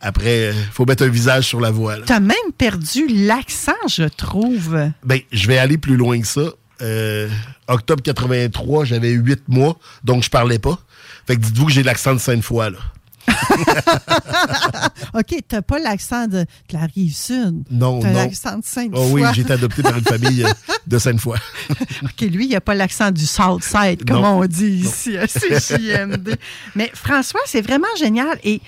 après, 0.00 0.50
il 0.50 0.72
faut 0.72 0.84
mettre 0.84 1.04
un 1.04 1.08
visage 1.08 1.44
sur 1.46 1.60
la 1.60 1.70
voie. 1.70 1.96
Tu 2.00 2.12
as 2.12 2.20
même 2.20 2.36
perdu 2.56 3.06
l'accent, 3.08 3.72
je 3.88 4.04
trouve. 4.04 4.90
Ben, 5.04 5.20
je 5.32 5.46
vais 5.48 5.58
aller 5.58 5.78
plus 5.78 5.96
loin 5.96 6.20
que 6.20 6.26
ça. 6.26 6.50
Euh, 6.82 7.28
octobre 7.68 8.02
83, 8.02 8.84
j'avais 8.84 9.10
8 9.10 9.48
mois, 9.48 9.78
donc 10.04 10.22
je 10.22 10.30
parlais 10.30 10.58
pas. 10.58 10.78
Fait 11.26 11.36
que 11.36 11.40
dites-vous 11.40 11.66
que 11.66 11.72
j'ai 11.72 11.82
l'accent 11.82 12.14
de 12.14 12.18
Sainte-Foy, 12.18 12.70
là. 12.70 12.78
OK, 15.14 15.34
tu 15.48 15.62
pas 15.62 15.78
l'accent 15.78 16.26
de, 16.26 16.40
de 16.40 16.46
la 16.72 16.86
rive 16.94 17.14
sud. 17.14 17.64
Non, 17.70 18.00
as 18.02 18.08
non. 18.08 18.14
l'accent 18.14 18.58
de 18.58 18.64
Sainte-Foy. 18.64 19.00
Oh 19.02 19.08
oui, 19.12 19.22
j'ai 19.34 19.42
été 19.42 19.52
adopté 19.52 19.82
par 19.82 19.96
une 19.96 20.04
famille 20.04 20.44
euh, 20.44 20.48
de 20.86 20.98
Sainte-Foy. 20.98 21.38
OK, 22.04 22.20
lui, 22.30 22.46
il 22.46 22.52
n'a 22.52 22.60
pas 22.60 22.74
l'accent 22.74 23.10
du 23.10 23.26
Southside, 23.26 24.04
comme 24.06 24.22
Non. 24.22 24.40
on 24.40 24.46
dit 24.46 24.66
ici 24.84 25.16
à 25.16 25.26
CJMD. 25.26 26.36
Mais 26.74 26.90
François, 26.94 27.40
c'est 27.46 27.62
vraiment 27.62 27.86
génial. 27.98 28.38
Et 28.44 28.60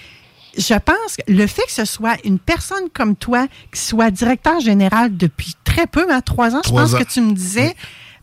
je 0.58 0.74
pense 0.74 1.16
que 1.16 1.32
le 1.32 1.46
fait 1.46 1.62
que 1.62 1.72
ce 1.72 1.84
soit 1.84 2.16
une 2.24 2.38
personne 2.38 2.90
comme 2.92 3.14
toi 3.16 3.46
qui 3.72 3.80
soit 3.80 4.10
directeur 4.10 4.60
général 4.60 5.16
depuis 5.16 5.54
très 5.64 5.86
peu, 5.86 6.06
hein, 6.10 6.20
trois 6.20 6.54
ans, 6.56 6.60
Trois 6.60 6.86
je 6.86 6.92
pense 6.92 7.00
ans. 7.00 7.04
que 7.04 7.10
tu 7.10 7.20
me 7.20 7.32
disais, 7.32 7.74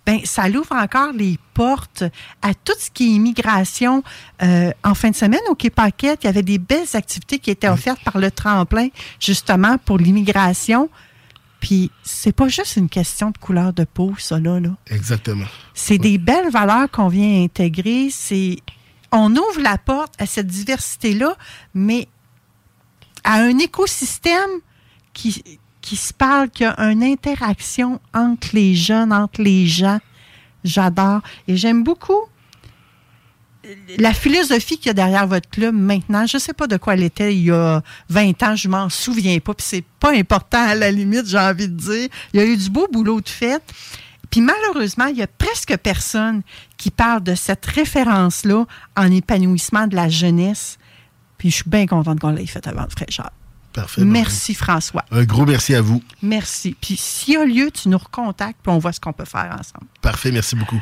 ben, 0.06 0.20
ça 0.24 0.50
l'ouvre 0.50 0.74
encore 0.74 1.14
les 1.14 1.40
portes 1.54 2.04
à 2.42 2.54
tout 2.54 2.74
ce 2.78 2.92
qui 2.92 3.06
est 3.06 3.16
immigration. 3.16 4.04
Euh, 4.44 4.72
en 4.84 4.94
fin 4.94 5.10
de 5.10 5.16
semaine, 5.16 5.40
au 5.50 5.56
Paquette, 5.56 6.20
il 6.24 6.26
y 6.28 6.30
avait 6.30 6.44
des 6.44 6.58
belles 6.58 6.94
activités 6.94 7.40
qui 7.40 7.50
étaient 7.52 7.70
offertes 7.70 8.04
par 8.04 8.20
le 8.20 8.30
tremplin, 8.30 8.90
justement, 9.20 9.78
pour 9.78 9.98
l'immigration. 9.98 10.90
Puis, 11.60 11.90
c'est 12.04 12.34
pas 12.34 12.50
juste 12.50 12.76
une 12.76 12.90
question 12.90 13.32
de 13.32 13.38
couleur 13.38 13.74
de 13.74 13.86
peau, 13.86 14.14
ça, 14.20 14.40
là. 14.40 14.60
là. 14.60 14.70
Exactement. 14.92 15.46
C'est 15.74 15.98
des 15.98 16.18
belles 16.20 16.52
valeurs 16.52 16.92
qu'on 16.92 17.08
vient 17.08 17.44
intégrer. 17.44 18.10
C'est 18.12 18.58
on 19.12 19.32
ouvre 19.32 19.62
la 19.62 19.78
porte 19.78 20.14
à 20.20 20.26
cette 20.26 20.48
diversité-là, 20.48 21.36
mais 21.74 22.08
à 23.26 23.42
un 23.42 23.58
écosystème 23.58 24.62
qui, 25.14 25.44
qui 25.82 25.96
se 25.98 26.14
parle, 26.14 26.50
qui 26.50 26.64
a 26.64 26.80
une 26.80 27.04
interaction 27.04 28.00
entre 28.14 28.50
les 28.54 28.76
jeunes, 28.76 29.12
entre 29.12 29.42
les 29.42 29.68
gens. 29.68 30.00
J'adore. 30.64 31.22
Et 31.48 31.58
j'aime 31.58 31.84
beaucoup 31.84 32.22
la 33.98 34.14
philosophie 34.14 34.78
qu'il 34.78 34.88
y 34.88 34.90
a 34.92 34.94
derrière 34.94 35.28
votre 35.28 35.50
club 35.50 35.76
maintenant. 35.76 36.26
Je 36.28 36.38
ne 36.38 36.42
sais 36.42 36.54
pas 36.54 36.68
de 36.68 36.78
quoi 36.78 36.94
elle 36.94 37.04
était 37.04 37.36
il 37.36 37.46
y 37.46 37.52
a 37.52 37.82
20 38.10 38.44
ans, 38.44 38.56
je 38.56 38.68
m'en 38.68 38.90
souviens 38.90 39.40
pas, 39.40 39.54
puis 39.54 39.66
c'est 39.68 39.86
pas 40.00 40.12
important 40.12 40.64
à 40.64 40.76
la 40.76 40.92
limite, 40.92 41.28
j'ai 41.28 41.40
envie 41.40 41.68
de 41.68 41.74
dire. 41.74 42.10
Il 42.34 42.40
y 42.40 42.44
a 42.44 42.46
eu 42.46 42.58
du 42.58 42.70
beau 42.70 42.88
boulot 42.92 43.22
de 43.22 43.30
fait. 43.30 43.62
Puis 44.30 44.42
malheureusement, 44.42 45.06
il 45.06 45.18
y 45.18 45.24
a 45.24 45.28
presque 45.28 45.76
personne 45.78 46.42
qui 46.78 46.92
parle 46.92 47.24
de 47.24 47.36
cette 47.36 47.66
référence-là 47.66 48.66
en 48.98 49.12
épanouissement 49.12 49.88
de 49.88 49.96
la 49.96 50.10
jeunesse. 50.10 50.78
Puis 51.38 51.52
je 51.52 51.56
suis 51.58 51.70
bien 51.70 51.86
contente 51.86 52.20
qu'on 52.20 52.32
l'ait 52.32 52.46
fait 52.46 52.66
avant 52.68 52.86
de 52.86 52.92
fraîcheur. 52.92 53.32
Parfait. 53.74 54.06
Merci 54.06 54.54
François. 54.54 55.04
Un 55.12 55.26
gros 55.26 55.46
merci 55.46 55.76
à 55.76 55.82
vous. 55.82 56.02
Merci. 56.22 56.76
Puis 56.80 56.96
s'il 56.96 57.34
y 57.34 57.38
a 57.38 57.46
lieu, 57.46 57.72
tu 57.72 57.90
nous 57.90 57.98
recontactes, 57.98 58.60
puis 58.64 58.72
on 58.72 58.80
voit 58.80 58.94
ce 58.94 59.02
qu'on 59.02 59.14
peut 59.14 59.26
faire 59.26 59.52
ensemble. 59.52 59.88
Parfait, 60.02 60.32
merci 60.32 60.56
beaucoup. 60.56 60.82